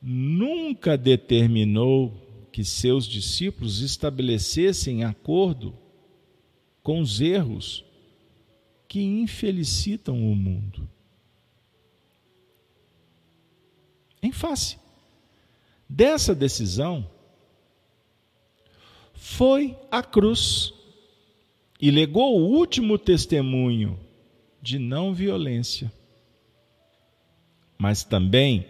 nunca 0.00 0.96
determinou 0.96 2.46
que 2.50 2.64
seus 2.64 3.04
discípulos 3.06 3.82
estabelecessem 3.82 5.04
acordo 5.04 5.76
com 6.82 6.98
os 6.98 7.20
erros 7.20 7.84
que 8.88 9.02
infelicitam 9.02 10.16
o 10.32 10.34
mundo. 10.34 10.88
Em 14.22 14.32
face 14.32 14.78
dessa 15.88 16.34
decisão, 16.34 17.08
foi 19.14 19.76
a 19.90 20.02
cruz 20.02 20.72
e 21.80 21.90
legou 21.90 22.38
o 22.38 22.46
último 22.56 22.98
testemunho 22.98 23.98
de 24.62 24.78
não 24.78 25.14
violência, 25.14 25.92
mas 27.78 28.04
também 28.04 28.66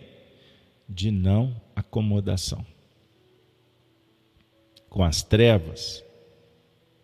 de 0.88 1.10
não 1.10 1.60
acomodação 1.74 2.64
com 4.88 5.04
as 5.04 5.22
trevas, 5.22 6.04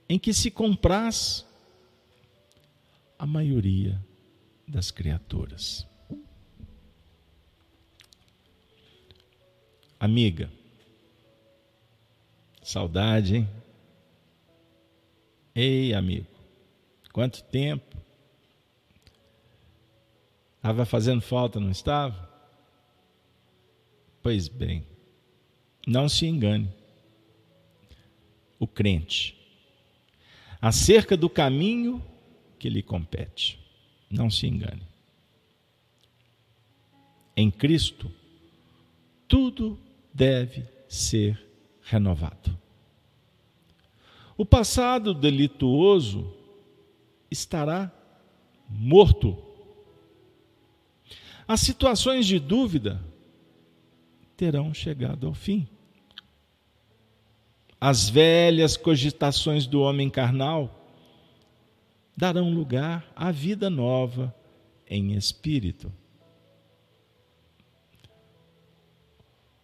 em 0.08 0.18
que 0.18 0.34
se 0.34 0.50
compraz 0.50 1.46
a 3.16 3.24
maioria 3.24 4.04
das 4.66 4.90
criaturas. 4.90 5.86
Amiga, 9.98 10.50
saudade, 12.62 13.36
hein? 13.36 13.48
Ei, 15.54 15.94
amigo, 15.94 16.26
quanto 17.12 17.42
tempo? 17.44 17.96
Estava 20.56 20.84
fazendo 20.84 21.22
falta, 21.22 21.58
não 21.58 21.70
estava? 21.70 22.28
Pois 24.22 24.48
bem, 24.48 24.84
não 25.86 26.08
se 26.08 26.26
engane 26.26 26.68
o 28.58 28.66
crente 28.66 29.36
acerca 30.60 31.16
do 31.16 31.30
caminho 31.30 32.02
que 32.58 32.68
lhe 32.68 32.82
compete. 32.82 33.58
Não 34.10 34.28
se 34.28 34.46
engane. 34.46 34.82
Em 37.36 37.50
Cristo, 37.50 38.10
tudo 39.28 39.78
deve 40.16 40.64
ser 40.88 41.38
renovado. 41.82 42.56
O 44.36 44.44
passado 44.44 45.14
delituoso 45.14 46.34
estará 47.30 47.92
morto. 48.68 49.36
As 51.46 51.60
situações 51.60 52.26
de 52.26 52.38
dúvida 52.38 53.00
terão 54.36 54.74
chegado 54.74 55.26
ao 55.26 55.34
fim 55.34 55.68
as 57.80 58.08
velhas 58.08 58.76
cogitações 58.76 59.66
do 59.66 59.80
homem 59.80 60.08
carnal 60.08 60.82
darão 62.16 62.50
lugar 62.50 63.06
à 63.14 63.30
vida 63.30 63.68
nova 63.68 64.34
em 64.88 65.12
espírito. 65.12 65.92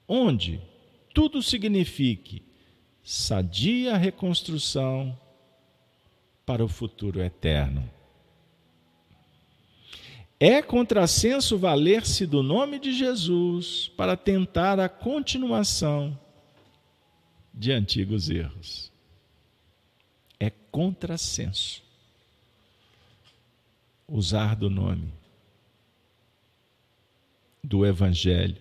Onde 0.07 0.61
tudo 1.15 1.43
signifique 1.43 2.43
sadia 3.03 3.97
reconstrução 3.97 5.19
para 6.45 6.65
o 6.65 6.69
futuro 6.69 7.21
eterno. 7.21 7.89
É 10.39 10.61
contrassenso 10.61 11.57
valer-se 11.57 12.27
do 12.27 12.43
nome 12.43 12.79
de 12.79 12.93
Jesus 12.93 13.93
para 13.97 14.17
tentar 14.17 14.81
a 14.81 14.89
continuação 14.89 16.19
de 17.55 17.71
antigos 17.71 18.29
erros. 18.29 18.91
É 20.41 20.51
contrassenso 20.51 21.83
usar 24.09 24.57
do 24.57 24.69
nome 24.69 25.13
do 27.63 27.87
Evangelho, 27.87 28.57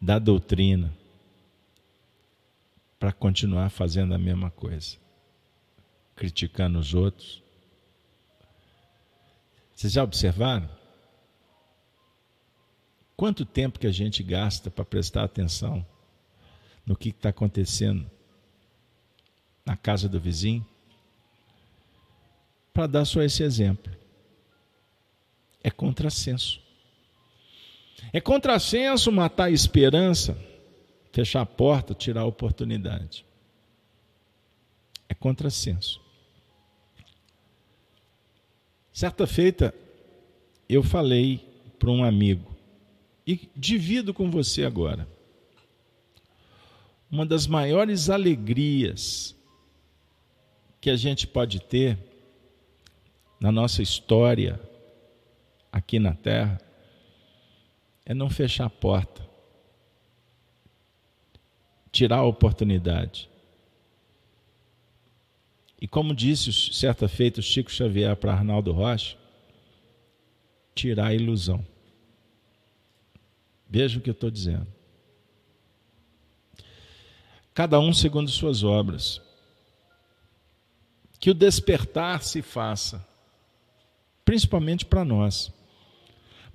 da 0.00 0.18
doutrina, 0.18 0.92
para 2.98 3.12
continuar 3.12 3.70
fazendo 3.70 4.14
a 4.14 4.18
mesma 4.18 4.50
coisa, 4.50 4.96
criticando 6.14 6.78
os 6.78 6.94
outros. 6.94 7.42
Vocês 9.74 9.92
já 9.92 10.02
observaram? 10.02 10.68
Quanto 13.16 13.44
tempo 13.44 13.78
que 13.78 13.86
a 13.86 13.92
gente 13.92 14.22
gasta 14.22 14.70
para 14.70 14.84
prestar 14.84 15.24
atenção 15.24 15.84
no 16.84 16.96
que 16.96 17.08
está 17.08 17.30
acontecendo 17.30 18.08
na 19.66 19.76
casa 19.76 20.08
do 20.08 20.20
vizinho, 20.20 20.64
para 22.72 22.86
dar 22.86 23.04
só 23.04 23.22
esse 23.22 23.42
exemplo. 23.42 23.92
É 25.64 25.70
contrassenso. 25.70 26.60
É 28.12 28.20
contrassenso 28.20 29.10
matar 29.10 29.44
a 29.44 29.50
esperança, 29.50 30.38
fechar 31.12 31.42
a 31.42 31.46
porta, 31.46 31.94
tirar 31.94 32.22
a 32.22 32.26
oportunidade. 32.26 33.24
É 35.08 35.14
contrassenso. 35.14 36.00
Certa 38.92 39.26
feita, 39.26 39.74
eu 40.68 40.82
falei 40.82 41.46
para 41.78 41.90
um 41.90 42.02
amigo, 42.02 42.56
e 43.26 43.48
divido 43.54 44.14
com 44.14 44.30
você 44.30 44.64
agora 44.64 45.06
uma 47.10 47.24
das 47.24 47.46
maiores 47.46 48.10
alegrias 48.10 49.34
que 50.80 50.90
a 50.90 50.96
gente 50.96 51.26
pode 51.26 51.60
ter 51.60 51.98
na 53.40 53.52
nossa 53.52 53.82
história 53.82 54.60
aqui 55.70 55.98
na 55.98 56.14
Terra 56.14 56.60
é 58.06 58.14
não 58.14 58.30
fechar 58.30 58.64
a 58.64 58.70
porta, 58.70 59.28
tirar 61.92 62.18
a 62.18 62.24
oportunidade. 62.24 63.28
E 65.78 65.86
como 65.86 66.14
disse 66.14 66.50
certa 66.50 67.06
feita 67.06 67.40
o 67.40 67.42
Chico 67.42 67.70
Xavier 67.70 68.16
para 68.16 68.32
Arnaldo 68.32 68.72
Rocha, 68.72 69.18
tirar 70.74 71.08
a 71.08 71.14
ilusão. 71.14 71.62
Veja 73.68 73.98
o 73.98 74.00
que 74.00 74.08
eu 74.08 74.14
estou 74.14 74.30
dizendo 74.30 74.76
cada 77.56 77.80
um 77.80 77.90
segundo 77.90 78.30
suas 78.30 78.62
obras. 78.62 79.18
Que 81.18 81.30
o 81.30 81.34
despertar 81.34 82.22
se 82.22 82.42
faça, 82.42 83.02
principalmente 84.26 84.84
para 84.84 85.06
nós, 85.06 85.50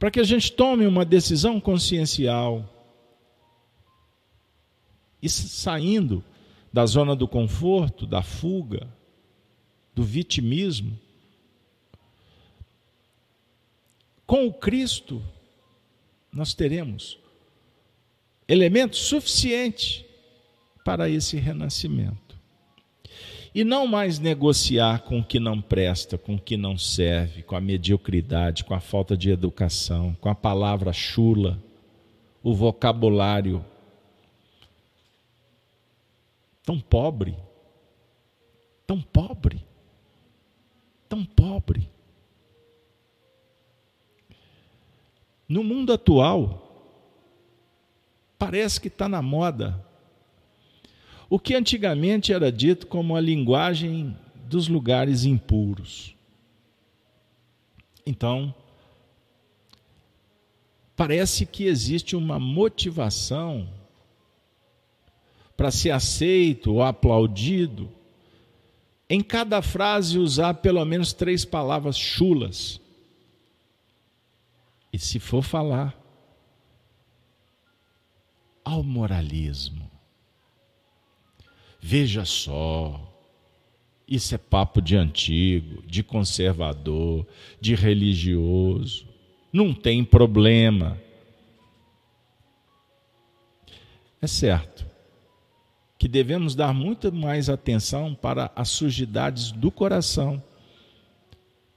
para 0.02 0.10
que 0.10 0.20
a 0.20 0.24
gente 0.24 0.52
tome 0.52 0.88
uma 0.88 1.06
decisão 1.06 1.62
consciencial 1.62 2.68
e 5.22 5.30
saindo 5.30 6.24
da 6.74 6.88
zona 6.88 7.16
do 7.16 7.28
conforto, 7.28 8.08
da 8.08 8.24
fuga, 8.24 8.92
do 9.94 10.02
vitimismo, 10.02 11.00
com 14.26 14.48
o 14.48 14.52
Cristo, 14.52 15.22
nós 16.34 16.56
teremos 16.56 17.20
elemento 18.48 18.96
suficiente 18.96 20.04
para 20.84 21.08
esse 21.12 21.38
renascimento. 21.38 22.31
E 23.54 23.66
não 23.66 23.86
mais 23.86 24.18
negociar 24.18 25.02
com 25.02 25.20
o 25.20 25.24
que 25.24 25.38
não 25.38 25.62
presta, 25.62 26.18
com 26.18 26.36
o 26.36 26.40
que 26.40 26.56
não 26.56 26.78
serve, 26.78 27.44
com 27.44 27.56
a 27.56 27.62
mediocridade, 27.62 28.64
com 28.64 28.74
a 28.74 28.80
falta 28.80 29.18
de 29.18 29.30
educação, 29.30 30.16
com 30.22 30.30
a 30.30 30.36
palavra 30.36 30.94
chula, 30.94 31.62
o 32.42 32.54
vocabulário 32.54 33.64
tão 36.64 36.80
pobre, 36.80 37.38
tão 38.88 39.02
pobre, 39.02 39.66
tão 41.10 41.26
pobre. 41.26 41.90
No 45.48 45.62
mundo 45.62 45.92
atual, 45.92 46.96
parece 48.40 48.80
que 48.80 48.88
está 48.88 49.10
na 49.10 49.22
moda 49.22 49.91
o 51.32 51.40
que 51.40 51.56
antigamente 51.56 52.34
era 52.34 52.52
dito 52.52 52.86
como 52.86 53.16
a 53.16 53.22
linguagem 53.22 54.18
dos 54.50 54.68
lugares 54.68 55.24
impuros. 55.24 56.14
Então, 58.06 58.54
parece 60.94 61.46
que 61.46 61.64
existe 61.64 62.18
uma 62.18 62.38
motivação 62.38 63.70
para 65.56 65.72
ser 65.72 65.92
aceito 65.92 66.74
ou 66.74 66.84
aplaudido, 66.84 67.90
em 69.10 69.24
cada 69.24 69.62
frase 69.62 70.20
usar 70.20 70.56
pelo 70.56 70.84
menos 70.84 71.14
três 71.14 71.46
palavras 71.46 71.98
chulas. 71.98 72.78
E 74.92 75.00
se 75.00 75.18
for 75.18 75.42
falar 75.42 75.98
ao 78.66 78.84
moralismo, 78.84 79.81
veja 81.82 82.24
só, 82.24 83.12
isso 84.08 84.36
é 84.36 84.38
papo 84.38 84.82
de 84.82 84.96
antigo, 84.96 85.82
de 85.88 86.04
conservador, 86.04 87.26
de 87.60 87.74
religioso. 87.74 89.08
Não 89.52 89.74
tem 89.74 90.04
problema. 90.04 90.98
É 94.22 94.28
certo 94.28 94.86
que 95.98 96.08
devemos 96.08 96.56
dar 96.56 96.74
muito 96.74 97.12
mais 97.12 97.50
atenção 97.50 98.14
para 98.14 98.52
as 98.56 98.70
sujidades 98.70 99.52
do 99.52 99.72
coração. 99.72 100.42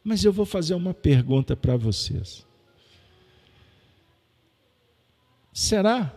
Mas 0.02 0.24
eu 0.24 0.32
vou 0.32 0.44
fazer 0.44 0.74
uma 0.74 0.92
pergunta 0.92 1.56
para 1.56 1.76
vocês. 1.76 2.46
Será 5.52 6.12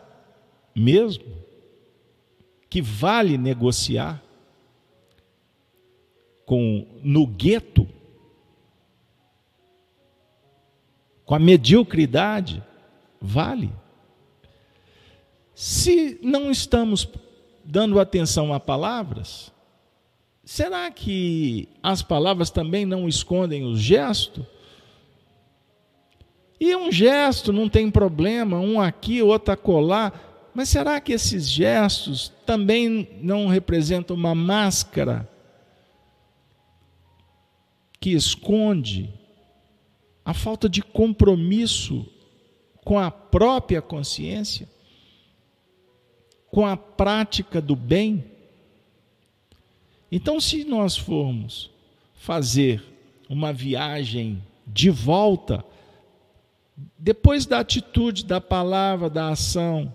mesmo 0.75 1.46
que 2.69 2.81
vale 2.81 3.37
negociar 3.37 4.21
com 6.45 6.87
no 7.03 7.27
gueto 7.27 7.87
com 11.27 11.35
a 11.35 11.39
mediocridade? 11.39 12.63
Vale? 13.19 13.69
Se 15.53 16.17
não 16.23 16.49
estamos 16.49 17.07
dando 17.65 17.99
atenção 17.99 18.53
a 18.53 18.61
palavras, 18.61 19.51
será 20.45 20.89
que 20.89 21.67
as 21.83 22.01
palavras 22.01 22.49
também 22.49 22.85
não 22.85 23.09
escondem 23.09 23.65
o 23.65 23.75
gesto? 23.75 24.47
E 26.57 26.73
um 26.73 26.89
gesto 26.89 27.51
não 27.51 27.67
tem 27.67 27.91
problema, 27.91 28.57
um 28.57 28.79
aqui, 28.79 29.21
outro 29.21 29.53
acolá, 29.53 30.13
mas 30.57 30.69
será 30.69 30.99
que 30.99 31.13
esses 31.13 31.47
gestos 31.47 32.33
também 32.43 33.07
não 33.21 33.45
representam 33.45 34.15
uma 34.15 34.33
máscara 34.33 35.29
que 37.99 38.09
esconde 38.09 39.13
a 40.25 40.33
falta 40.33 40.67
de 40.67 40.81
compromisso 40.81 42.03
com 42.83 42.97
a 42.97 43.11
própria 43.11 43.83
consciência? 43.83 44.67
com 46.49 46.65
a 46.65 46.75
prática 46.75 47.61
do 47.61 47.75
bem. 47.75 48.25
Então, 50.11 50.39
se 50.39 50.63
nós 50.63 50.97
formos 50.97 51.69
fazer 52.15 52.83
uma 53.29 53.53
viagem 53.53 54.41
de 54.65 54.89
volta, 54.89 55.63
depois 56.97 57.45
da 57.45 57.59
atitude, 57.59 58.25
da 58.25 58.41
palavra, 58.41 59.07
da 59.07 59.29
ação, 59.29 59.93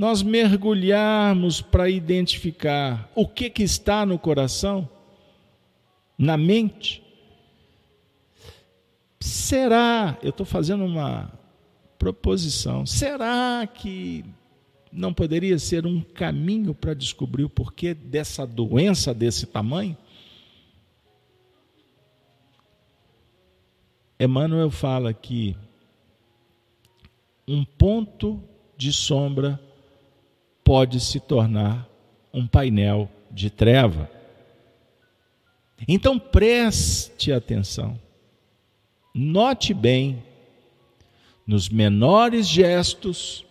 nós 0.00 0.22
mergulharmos 0.22 1.60
para 1.60 1.90
identificar 1.90 3.12
o 3.14 3.28
que, 3.28 3.50
que 3.50 3.62
está 3.62 4.06
no 4.06 4.18
coração, 4.18 4.88
na 6.16 6.38
mente. 6.38 7.02
Será, 9.20 10.16
eu 10.22 10.30
estou 10.30 10.46
fazendo 10.46 10.86
uma 10.86 11.30
proposição, 11.98 12.86
será 12.86 13.66
que 13.66 14.24
não 14.90 15.12
poderia 15.12 15.58
ser 15.58 15.84
um 15.84 16.00
caminho 16.00 16.74
para 16.74 16.94
descobrir 16.94 17.44
o 17.44 17.50
porquê 17.50 17.92
dessa 17.92 18.46
doença 18.46 19.12
desse 19.12 19.44
tamanho? 19.44 19.98
Emmanuel 24.18 24.70
fala 24.70 25.12
que 25.12 25.54
um 27.46 27.62
ponto 27.66 28.42
de 28.78 28.94
sombra 28.94 29.60
pode 30.64 31.00
se 31.00 31.20
tornar 31.20 31.88
um 32.32 32.46
painel 32.46 33.10
de 33.30 33.50
treva. 33.50 34.10
Então 35.88 36.18
preste 36.18 37.32
atenção, 37.32 37.98
note 39.14 39.72
bem, 39.72 40.22
nos 41.46 41.68
menores 41.68 42.46
gestos, 42.46 43.44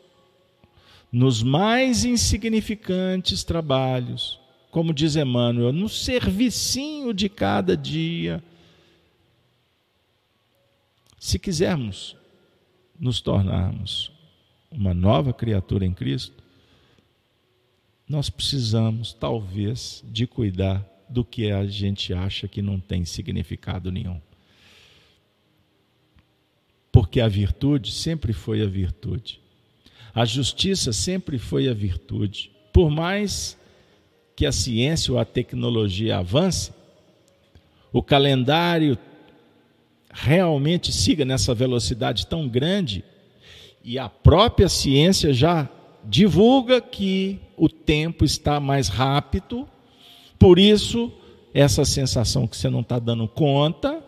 nos 1.11 1.41
mais 1.41 2.05
insignificantes 2.05 3.43
trabalhos, 3.43 4.39
como 4.69 4.93
diz 4.93 5.15
Emmanuel, 5.15 5.73
no 5.73 5.89
servicinho 5.89 7.13
de 7.13 7.27
cada 7.27 7.75
dia. 7.75 8.43
Se 11.19 11.39
quisermos 11.39 12.15
nos 12.99 13.19
tornarmos 13.19 14.11
uma 14.71 14.93
nova 14.93 15.33
criatura 15.33 15.85
em 15.85 15.93
Cristo, 15.93 16.43
nós 18.09 18.27
precisamos, 18.27 19.13
talvez, 19.13 20.03
de 20.11 20.25
cuidar 20.25 20.83
do 21.07 21.23
que 21.23 21.51
a 21.51 21.65
gente 21.67 22.11
acha 22.11 22.47
que 22.47 22.59
não 22.59 22.79
tem 22.79 23.05
significado 23.05 23.91
nenhum. 23.91 24.19
Porque 26.91 27.21
a 27.21 27.27
virtude 27.27 27.91
sempre 27.91 28.33
foi 28.33 28.63
a 28.63 28.65
virtude. 28.65 29.39
A 30.13 30.25
justiça 30.25 30.91
sempre 30.91 31.37
foi 31.37 31.69
a 31.69 31.73
virtude. 31.73 32.51
Por 32.73 32.89
mais 32.89 33.55
que 34.35 34.47
a 34.47 34.51
ciência 34.51 35.13
ou 35.13 35.19
a 35.19 35.25
tecnologia 35.25 36.17
avance, 36.17 36.71
o 37.93 38.01
calendário 38.01 38.97
realmente 40.11 40.91
siga 40.91 41.23
nessa 41.23 41.53
velocidade 41.53 42.25
tão 42.25 42.47
grande 42.47 43.03
e 43.83 43.99
a 43.99 44.09
própria 44.09 44.67
ciência 44.67 45.31
já 45.31 45.69
divulga 46.03 46.81
que 46.81 47.39
o 47.57 47.67
tempo 47.69 48.23
está 48.25 48.59
mais 48.59 48.87
rápido, 48.87 49.67
por 50.37 50.57
isso 50.59 51.11
essa 51.53 51.83
sensação 51.83 52.47
que 52.47 52.55
você 52.55 52.69
não 52.69 52.81
está 52.81 52.99
dando 52.99 53.27
conta, 53.27 54.03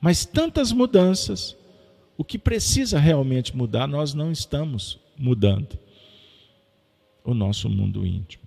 mas 0.00 0.24
tantas 0.24 0.72
mudanças 0.72 1.56
o 2.16 2.24
que 2.24 2.38
precisa 2.38 2.98
realmente 2.98 3.56
mudar, 3.56 3.86
nós 3.86 4.12
não 4.12 4.30
estamos 4.30 4.98
mudando 5.16 5.78
o 7.24 7.32
nosso 7.32 7.66
mundo 7.68 8.06
íntimo. 8.06 8.44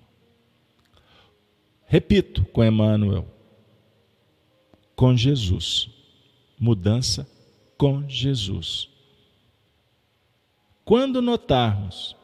Repito 1.87 2.45
com 2.45 2.63
Emmanuel, 2.63 3.27
com 4.95 5.17
Jesus. 5.17 5.89
Mudança 6.59 7.27
com 7.75 8.07
Jesus. 8.07 8.89
Quando 10.85 11.21
notarmos 11.21 12.15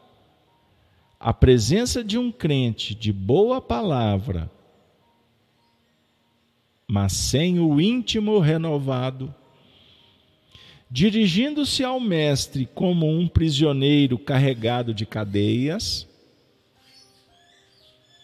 a 1.18 1.32
presença 1.32 2.04
de 2.04 2.18
um 2.18 2.30
crente 2.30 2.94
de 2.94 3.12
boa 3.12 3.60
palavra, 3.60 4.50
mas 6.86 7.12
sem 7.12 7.60
o 7.60 7.80
íntimo 7.80 8.38
renovado, 8.38 9.34
dirigindo-se 10.90 11.84
ao 11.84 12.00
mestre 12.00 12.66
como 12.74 13.08
um 13.08 13.28
prisioneiro 13.28 14.18
carregado 14.18 14.92
de 14.92 15.06
cadeias, 15.06 16.08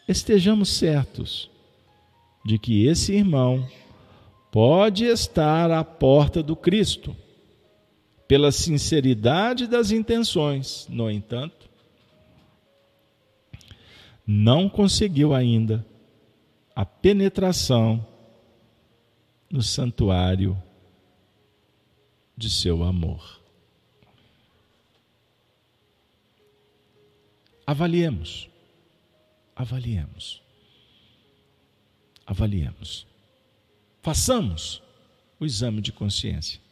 estejamos 0.09 0.69
certos 0.69 1.51
de 2.45 2.59
que 2.59 2.87
esse 2.87 3.15
irmão 3.15 3.67
pode 4.51 5.05
estar 5.05 5.71
à 5.71 5.85
porta 5.85 6.43
do 6.43 6.57
Cristo, 6.57 7.17
pela 8.27 8.51
sinceridade 8.51 9.67
das 9.67 9.91
intenções, 9.91 10.87
no 10.89 11.11
entanto, 11.11 11.71
não 14.27 14.69
conseguiu 14.69 15.33
ainda 15.33 15.87
a 16.75 16.85
penetração 16.85 18.05
no 19.49 19.63
santuário 19.63 20.61
de 22.37 22.51
seu 22.51 22.83
amor. 22.83 23.41
Avaliemos, 27.65 28.49
avaliemos, 29.55 30.43
avaliemos. 32.27 33.07
Façamos 34.03 34.83
o 35.39 35.45
exame 35.45 35.81
de 35.81 35.93
consciência. 35.93 36.66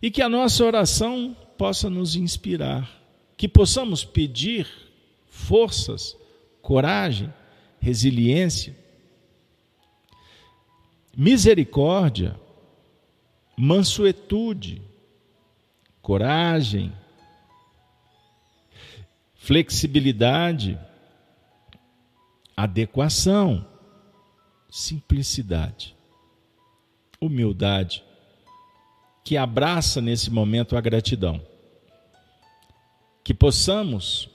E 0.00 0.10
que 0.10 0.22
a 0.22 0.28
nossa 0.28 0.64
oração 0.64 1.36
possa 1.56 1.88
nos 1.88 2.16
inspirar, 2.16 2.90
que 3.36 3.48
possamos 3.48 4.04
pedir 4.04 4.68
forças, 5.26 6.16
coragem, 6.60 7.32
resiliência, 7.80 8.76
misericórdia 11.16 12.38
mansuetude, 13.56 14.82
coragem, 16.02 16.92
flexibilidade, 19.34 20.78
adequação, 22.56 23.66
simplicidade, 24.70 25.96
humildade 27.20 28.04
que 29.24 29.38
abraça 29.38 30.02
nesse 30.02 30.30
momento 30.30 30.76
a 30.76 30.80
gratidão. 30.80 31.40
Que 33.24 33.32
possamos 33.32 34.28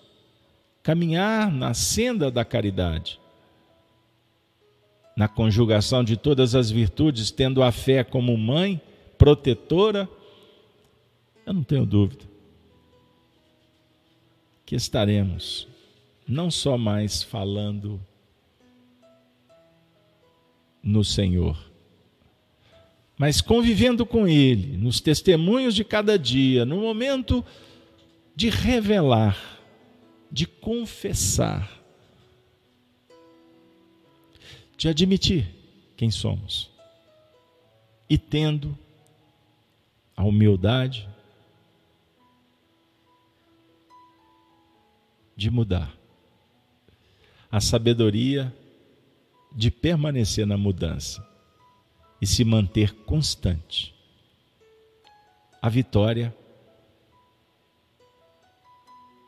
caminhar 0.82 1.52
na 1.52 1.76
senda 1.76 2.32
da 2.32 2.44
caridade, 2.44 3.20
na 5.16 5.28
conjugação 5.28 6.04
de 6.04 6.18
todas 6.18 6.56
as 6.56 6.72
virtudes, 6.72 7.30
tendo 7.30 7.62
a 7.62 7.72
fé 7.72 8.04
como 8.04 8.36
mãe 8.36 8.82
protetora, 9.16 10.10
eu 11.46 11.54
não 11.54 11.64
tenho 11.64 11.86
dúvida 11.86 12.26
que 14.66 14.76
estaremos 14.76 15.68
não 16.28 16.52
só 16.52 16.78
mais 16.78 17.24
falando 17.24 18.00
no 20.82 21.04
Senhor, 21.04 21.68
mas 23.20 23.41
convivendo 23.41 24.05
com 24.05 24.26
Ele, 24.26 24.78
nos 24.78 25.01
testemunhos 25.01 25.76
de 25.76 25.84
cada 25.84 26.17
dia, 26.17 26.63
no 26.63 26.78
momento 26.78 27.43
de 28.34 28.49
revelar, 28.49 29.59
de 30.32 30.47
confessar, 30.47 31.70
de 34.78 34.88
admitir 34.88 35.53
quem 35.97 36.09
somos 36.09 36.72
e 38.09 38.17
tendo 38.17 38.78
a 40.15 40.24
humildade 40.24 41.05
de 45.36 45.51
mudar, 45.51 45.93
a 47.51 47.59
sabedoria 47.59 48.55
de 49.53 49.70
permanecer 49.70 50.47
na 50.47 50.55
mudança 50.57 51.28
e 52.22 52.28
se 52.28 52.43
manter 52.43 52.93
constante. 53.05 53.95
A 55.61 55.70
vitória 55.70 56.36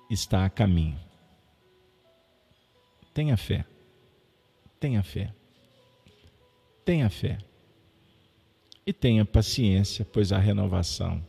está 0.09 0.45
a 0.45 0.49
caminho. 0.49 0.99
Tenha 3.13 3.35
fé. 3.37 3.65
Tenha 4.79 5.03
fé. 5.03 5.33
Tenha 6.85 7.09
fé. 7.09 7.37
E 8.85 8.91
tenha 8.91 9.25
paciência, 9.25 10.03
pois 10.05 10.31
a 10.31 10.37
renovação 10.37 11.25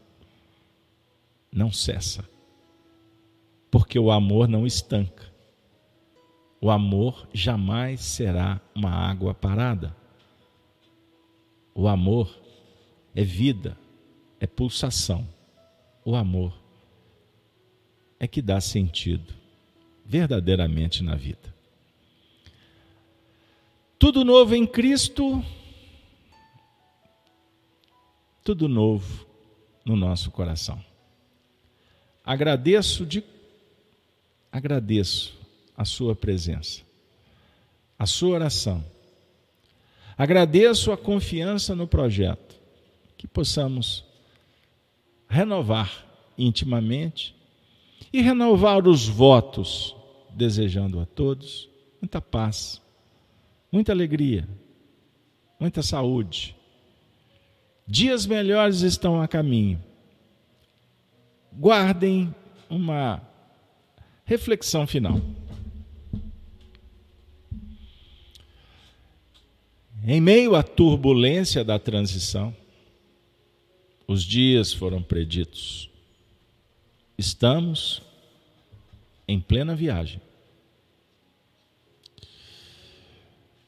não 1.53 1.71
cessa. 1.71 2.29
Porque 3.71 3.99
o 3.99 4.11
amor 4.11 4.49
não 4.49 4.67
estanca. 4.67 5.31
O 6.61 6.71
amor 6.71 7.29
jamais 7.35 8.01
será 8.01 8.61
uma 8.75 8.91
água 8.91 9.35
parada. 9.35 10.02
O 11.75 11.89
amor 11.89 12.39
é 13.15 13.23
vida, 13.23 13.77
é 14.39 14.47
pulsação. 14.47 15.27
O 16.05 16.15
amor 16.15 16.53
é 18.19 18.27
que 18.27 18.43
dá 18.43 18.61
sentido 18.61 19.35
verdadeiramente 20.05 21.03
na 21.03 21.15
vida. 21.15 21.53
Tudo 23.99 24.25
novo 24.25 24.55
em 24.55 24.67
Cristo, 24.67 25.45
tudo 28.43 28.69
novo 28.69 29.27
no 29.85 29.97
nosso 29.97 30.31
coração. 30.31 30.85
Agradeço 32.25 33.07
de 33.07 33.23
agradeço 34.51 35.35
a 35.77 35.85
sua 35.85 36.15
presença, 36.15 36.83
a 37.99 38.07
sua 38.07 38.35
oração. 38.35 38.85
Agradeço 40.23 40.93
a 40.93 40.97
confiança 40.97 41.75
no 41.75 41.85
projeto, 41.85 42.55
que 43.19 43.27
possamos 43.27 44.05
renovar 45.29 46.07
intimamente 46.39 47.35
e 48.13 48.23
renovar 48.23 48.87
os 48.87 49.09
votos, 49.09 49.97
desejando 50.31 51.01
a 51.01 51.07
todos 51.07 51.69
muita 52.01 52.21
paz, 52.21 52.81
muita 53.73 53.91
alegria, 53.91 54.49
muita 55.59 55.83
saúde. 55.83 56.55
Dias 57.85 58.25
melhores 58.25 58.83
estão 58.83 59.21
a 59.21 59.27
caminho. 59.27 59.83
Guardem 61.53 62.33
uma 62.71 63.21
reflexão 64.25 64.87
final. 64.87 65.21
Em 70.05 70.21
meio 70.21 70.57
à 70.57 70.65
turbulência 70.65 71.63
da 71.65 71.79
transição, 71.79 72.55
os 74.07 74.25
dias 74.25 74.73
foram 74.73 75.01
preditos. 75.01 75.89
Estamos 77.17 78.03
em 79.29 79.41
plena 79.41 79.77
viagem. 79.77 80.21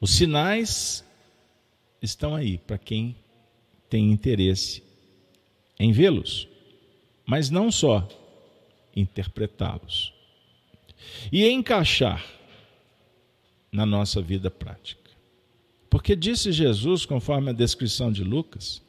Os 0.01 0.11
sinais 0.11 1.05
estão 2.01 2.35
aí 2.35 2.57
para 2.57 2.77
quem 2.77 3.15
tem 3.89 4.11
interesse 4.11 4.83
em 5.79 5.93
vê-los, 5.93 6.49
mas 7.25 7.49
não 7.49 7.71
só 7.71 8.07
interpretá-los 8.93 10.13
e 11.31 11.47
encaixar 11.47 12.25
na 13.71 13.85
nossa 13.85 14.21
vida 14.21 14.51
prática. 14.51 15.04
Porque 15.95 16.13
disse 16.13 16.51
Jesus, 16.51 17.05
conforme 17.05 17.51
a 17.51 17.53
descrição 17.53 18.11
de 18.11 18.21
Lucas, 18.21 18.81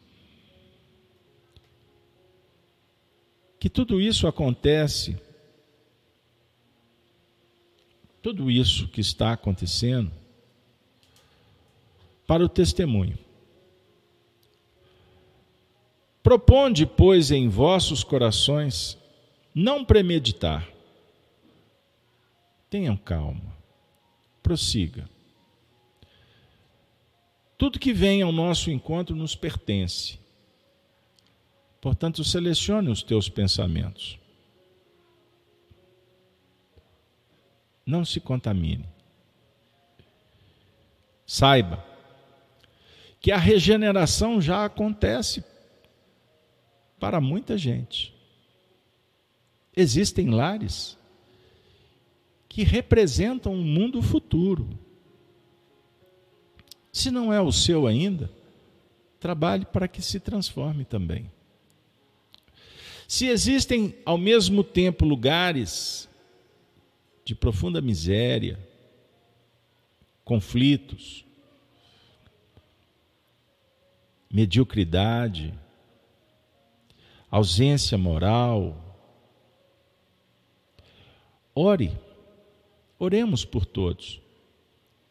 que 3.60 3.70
tudo 3.70 4.00
isso 4.00 4.26
acontece, 4.26 5.16
tudo 8.20 8.50
isso 8.50 8.88
que 8.88 9.00
está 9.00 9.34
acontecendo, 9.34 10.10
para 12.26 12.44
o 12.44 12.48
testemunho. 12.48 13.16
Proponde, 16.24 16.86
pois, 16.86 17.30
em 17.30 17.48
vossos 17.48 18.02
corações 18.02 18.98
não 19.54 19.84
premeditar. 19.84 20.68
Tenham 22.68 22.96
calma, 22.96 23.56
prossiga. 24.42 25.08
Tudo 27.58 27.78
que 27.78 27.92
vem 27.92 28.22
ao 28.22 28.32
nosso 28.32 28.70
encontro 28.70 29.16
nos 29.16 29.34
pertence. 29.34 30.18
Portanto, 31.80 32.22
selecione 32.24 32.90
os 32.90 33.02
teus 33.02 33.28
pensamentos. 33.28 34.18
Não 37.84 38.04
se 38.04 38.20
contamine. 38.20 38.86
Saiba 41.24 41.84
que 43.20 43.32
a 43.32 43.36
regeneração 43.36 44.40
já 44.40 44.64
acontece 44.64 45.44
para 46.98 47.20
muita 47.20 47.56
gente. 47.56 48.14
Existem 49.76 50.30
lares 50.30 50.96
que 52.48 52.62
representam 52.62 53.52
um 53.52 53.62
mundo 53.62 54.00
futuro. 54.00 54.68
Se 56.96 57.10
não 57.10 57.30
é 57.30 57.38
o 57.38 57.52
seu 57.52 57.86
ainda, 57.86 58.30
trabalhe 59.20 59.66
para 59.66 59.86
que 59.86 60.00
se 60.00 60.18
transforme 60.18 60.82
também. 60.82 61.30
Se 63.06 63.26
existem 63.26 63.94
ao 64.02 64.16
mesmo 64.16 64.64
tempo 64.64 65.04
lugares 65.04 66.08
de 67.22 67.34
profunda 67.34 67.82
miséria, 67.82 68.58
conflitos, 70.24 71.22
mediocridade, 74.32 75.52
ausência 77.30 77.98
moral, 77.98 78.96
ore, 81.54 81.92
oremos 82.98 83.44
por 83.44 83.66
todos, 83.66 84.18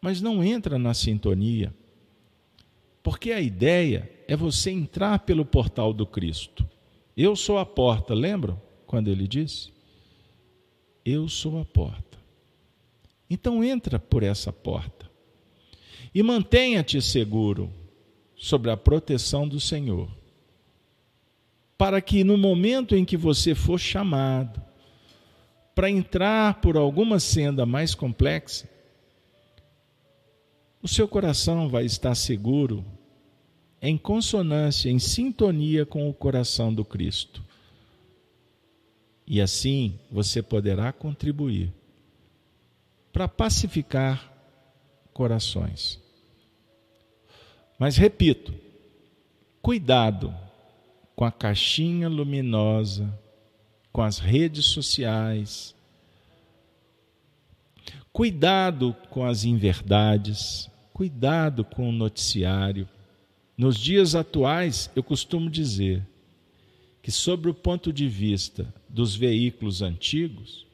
mas 0.06 0.22
não 0.22 0.44
entra 0.44 0.78
na 0.78 0.94
sintonia, 0.94 1.74
porque 3.02 3.32
a 3.32 3.42
ideia 3.42 4.08
é 4.28 4.36
você 4.36 4.70
entrar 4.70 5.18
pelo 5.18 5.44
portal 5.44 5.92
do 5.92 6.06
Cristo. 6.06 6.64
Eu 7.18 7.36
sou 7.36 7.58
a 7.58 7.66
porta, 7.66 8.14
lembram 8.14 8.62
quando 8.86 9.08
ele 9.08 9.28
disse? 9.28 9.74
Eu 11.04 11.28
sou 11.28 11.60
a 11.60 11.66
porta. 11.66 12.20
Então 13.28 13.64
entra 13.64 13.98
por 13.98 14.22
essa 14.22 14.54
porta 14.54 15.10
e 16.14 16.22
mantenha-te 16.22 17.02
seguro 17.02 17.74
sobre 18.36 18.70
a 18.70 18.78
proteção 18.78 19.48
do 19.48 19.60
Senhor, 19.60 20.08
para 21.76 22.00
que 22.00 22.24
no 22.24 22.38
momento 22.38 22.96
em 22.96 23.04
que 23.04 23.18
você 23.18 23.56
for 23.56 23.80
chamado 23.80 24.62
para 25.74 25.90
entrar 25.90 26.62
por 26.62 26.78
alguma 26.78 27.20
senda 27.20 27.66
mais 27.66 27.96
complexa, 27.96 28.75
o 30.86 30.88
seu 30.88 31.08
coração 31.08 31.68
vai 31.68 31.84
estar 31.84 32.14
seguro 32.14 32.86
em 33.82 33.98
consonância, 33.98 34.88
em 34.88 35.00
sintonia 35.00 35.84
com 35.84 36.08
o 36.08 36.14
coração 36.14 36.72
do 36.72 36.86
Cristo. 36.86 37.44
E 39.26 39.42
assim 39.42 40.00
você 40.12 40.44
poderá 40.44 40.94
contribuir 40.94 41.74
para 43.12 43.28
pacificar 43.28 44.32
corações. 45.12 46.00
Mas 47.80 47.98
repito, 47.98 48.54
cuidado 49.64 50.32
com 51.16 51.26
a 51.26 51.32
caixinha 51.32 52.08
luminosa, 52.08 53.12
com 53.92 54.04
as 54.04 54.20
redes 54.20 54.66
sociais. 54.66 55.74
Cuidado 58.14 58.96
com 59.10 59.26
as 59.26 59.46
inverdades, 59.46 60.70
cuidado 60.96 61.66
com 61.66 61.90
o 61.90 61.92
noticiário. 61.92 62.88
Nos 63.58 63.78
dias 63.78 64.16
atuais, 64.16 64.90
eu 64.96 65.04
costumo 65.04 65.50
dizer 65.50 66.02
que, 67.02 67.12
sobre 67.12 67.50
o 67.50 67.54
ponto 67.54 67.92
de 67.92 68.08
vista 68.08 68.74
dos 68.88 69.14
veículos 69.14 69.82
antigos, 69.82 70.66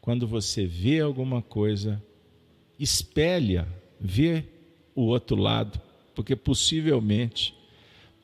quando 0.00 0.26
você 0.26 0.64
vê 0.64 1.00
alguma 1.00 1.42
coisa, 1.42 2.02
espelha, 2.78 3.68
vê 4.00 4.42
o 4.94 5.02
outro 5.02 5.36
lado, 5.36 5.78
porque 6.14 6.34
possivelmente 6.34 7.54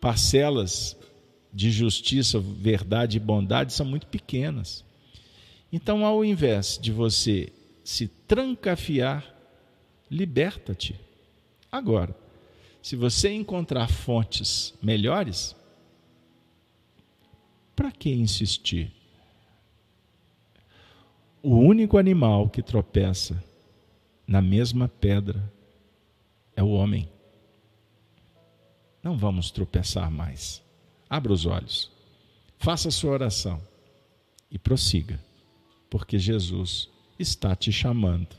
parcelas 0.00 0.96
de 1.52 1.70
justiça, 1.70 2.40
verdade 2.40 3.18
e 3.18 3.20
bondade 3.20 3.74
são 3.74 3.84
muito 3.84 4.06
pequenas. 4.06 4.82
Então, 5.70 6.06
ao 6.06 6.24
invés 6.24 6.78
de 6.80 6.90
você 6.90 7.52
se 7.84 8.08
trancafiar, 8.26 9.22
liberta-te. 10.10 11.06
Agora, 11.70 12.16
se 12.82 12.96
você 12.96 13.30
encontrar 13.30 13.88
fontes 13.88 14.74
melhores, 14.82 15.54
para 17.76 17.92
que 17.92 18.10
insistir? 18.10 18.92
O 21.42 21.56
único 21.56 21.98
animal 21.98 22.48
que 22.48 22.62
tropeça 22.62 23.42
na 24.26 24.42
mesma 24.42 24.88
pedra 24.88 25.52
é 26.56 26.62
o 26.62 26.70
homem. 26.70 27.08
Não 29.02 29.16
vamos 29.16 29.50
tropeçar 29.50 30.10
mais. 30.10 30.62
Abra 31.08 31.32
os 31.32 31.46
olhos, 31.46 31.90
faça 32.58 32.88
a 32.88 32.90
sua 32.90 33.12
oração 33.12 33.62
e 34.50 34.58
prossiga, 34.58 35.22
porque 35.88 36.18
Jesus 36.18 36.88
está 37.18 37.54
te 37.54 37.70
chamando. 37.70 38.36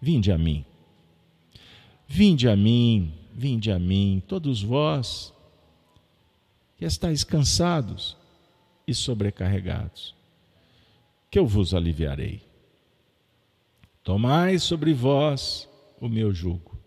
Vinde 0.00 0.30
a 0.30 0.38
mim. 0.38 0.64
Vinde 2.08 2.48
a 2.48 2.56
mim, 2.56 3.14
vinde 3.32 3.70
a 3.70 3.78
mim, 3.78 4.22
todos 4.26 4.62
vós 4.62 5.32
que 6.76 6.84
estáis 6.84 7.22
cansados 7.22 8.16
e 8.86 8.94
sobrecarregados, 8.94 10.14
que 11.30 11.38
eu 11.38 11.46
vos 11.46 11.74
aliviarei. 11.74 12.42
Tomai 14.02 14.58
sobre 14.58 14.94
vós 14.94 15.68
o 16.00 16.08
meu 16.08 16.32
jugo 16.32 16.78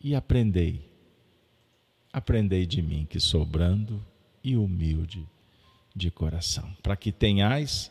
e 0.00 0.14
aprendei 0.14 0.92
Aprendei 2.12 2.66
de 2.66 2.82
mim, 2.82 3.06
que 3.06 3.18
sou 3.18 3.44
brando 3.44 4.04
e 4.44 4.54
humilde 4.54 5.26
de 5.96 6.10
coração, 6.10 6.70
para 6.82 6.94
que 6.94 7.10
tenhais 7.10 7.90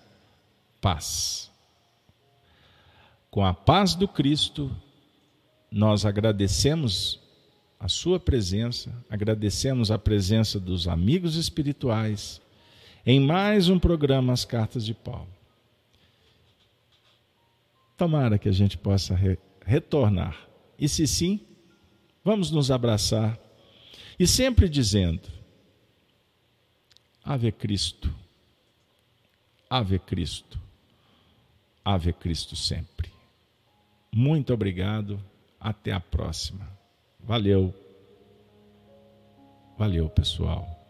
paz. 0.79 1.51
Com 3.31 3.43
a 3.43 3.53
paz 3.53 3.95
do 3.95 4.07
Cristo, 4.07 4.69
nós 5.71 6.05
agradecemos 6.05 7.19
a 7.79 7.87
Sua 7.87 8.19
presença, 8.19 8.93
agradecemos 9.09 9.89
a 9.89 9.97
presença 9.97 10.59
dos 10.59 10.87
amigos 10.87 11.35
espirituais 11.35 12.41
em 13.05 13.19
mais 13.19 13.69
um 13.69 13.79
programa 13.79 14.33
As 14.33 14.43
Cartas 14.43 14.85
de 14.85 14.93
Paulo. 14.93 15.29
Tomara 17.97 18.37
que 18.37 18.49
a 18.49 18.51
gente 18.51 18.77
possa 18.77 19.15
re 19.15 19.37
retornar. 19.65 20.47
E 20.77 20.89
se 20.89 21.07
sim, 21.07 21.39
vamos 22.23 22.51
nos 22.51 22.69
abraçar 22.69 23.39
e 24.19 24.27
sempre 24.27 24.67
dizendo: 24.67 25.29
Ave 27.23 27.51
Cristo, 27.51 28.13
Ave 29.69 29.99
Cristo, 29.99 30.59
Ave 31.85 32.11
Cristo 32.11 32.55
sempre. 32.55 33.11
Muito 34.13 34.53
obrigado, 34.53 35.23
até 35.61 35.91
a 35.91 35.99
próxima. 35.99 36.67
Valeu. 37.19 37.73
Valeu, 39.77 40.09
pessoal. 40.09 40.80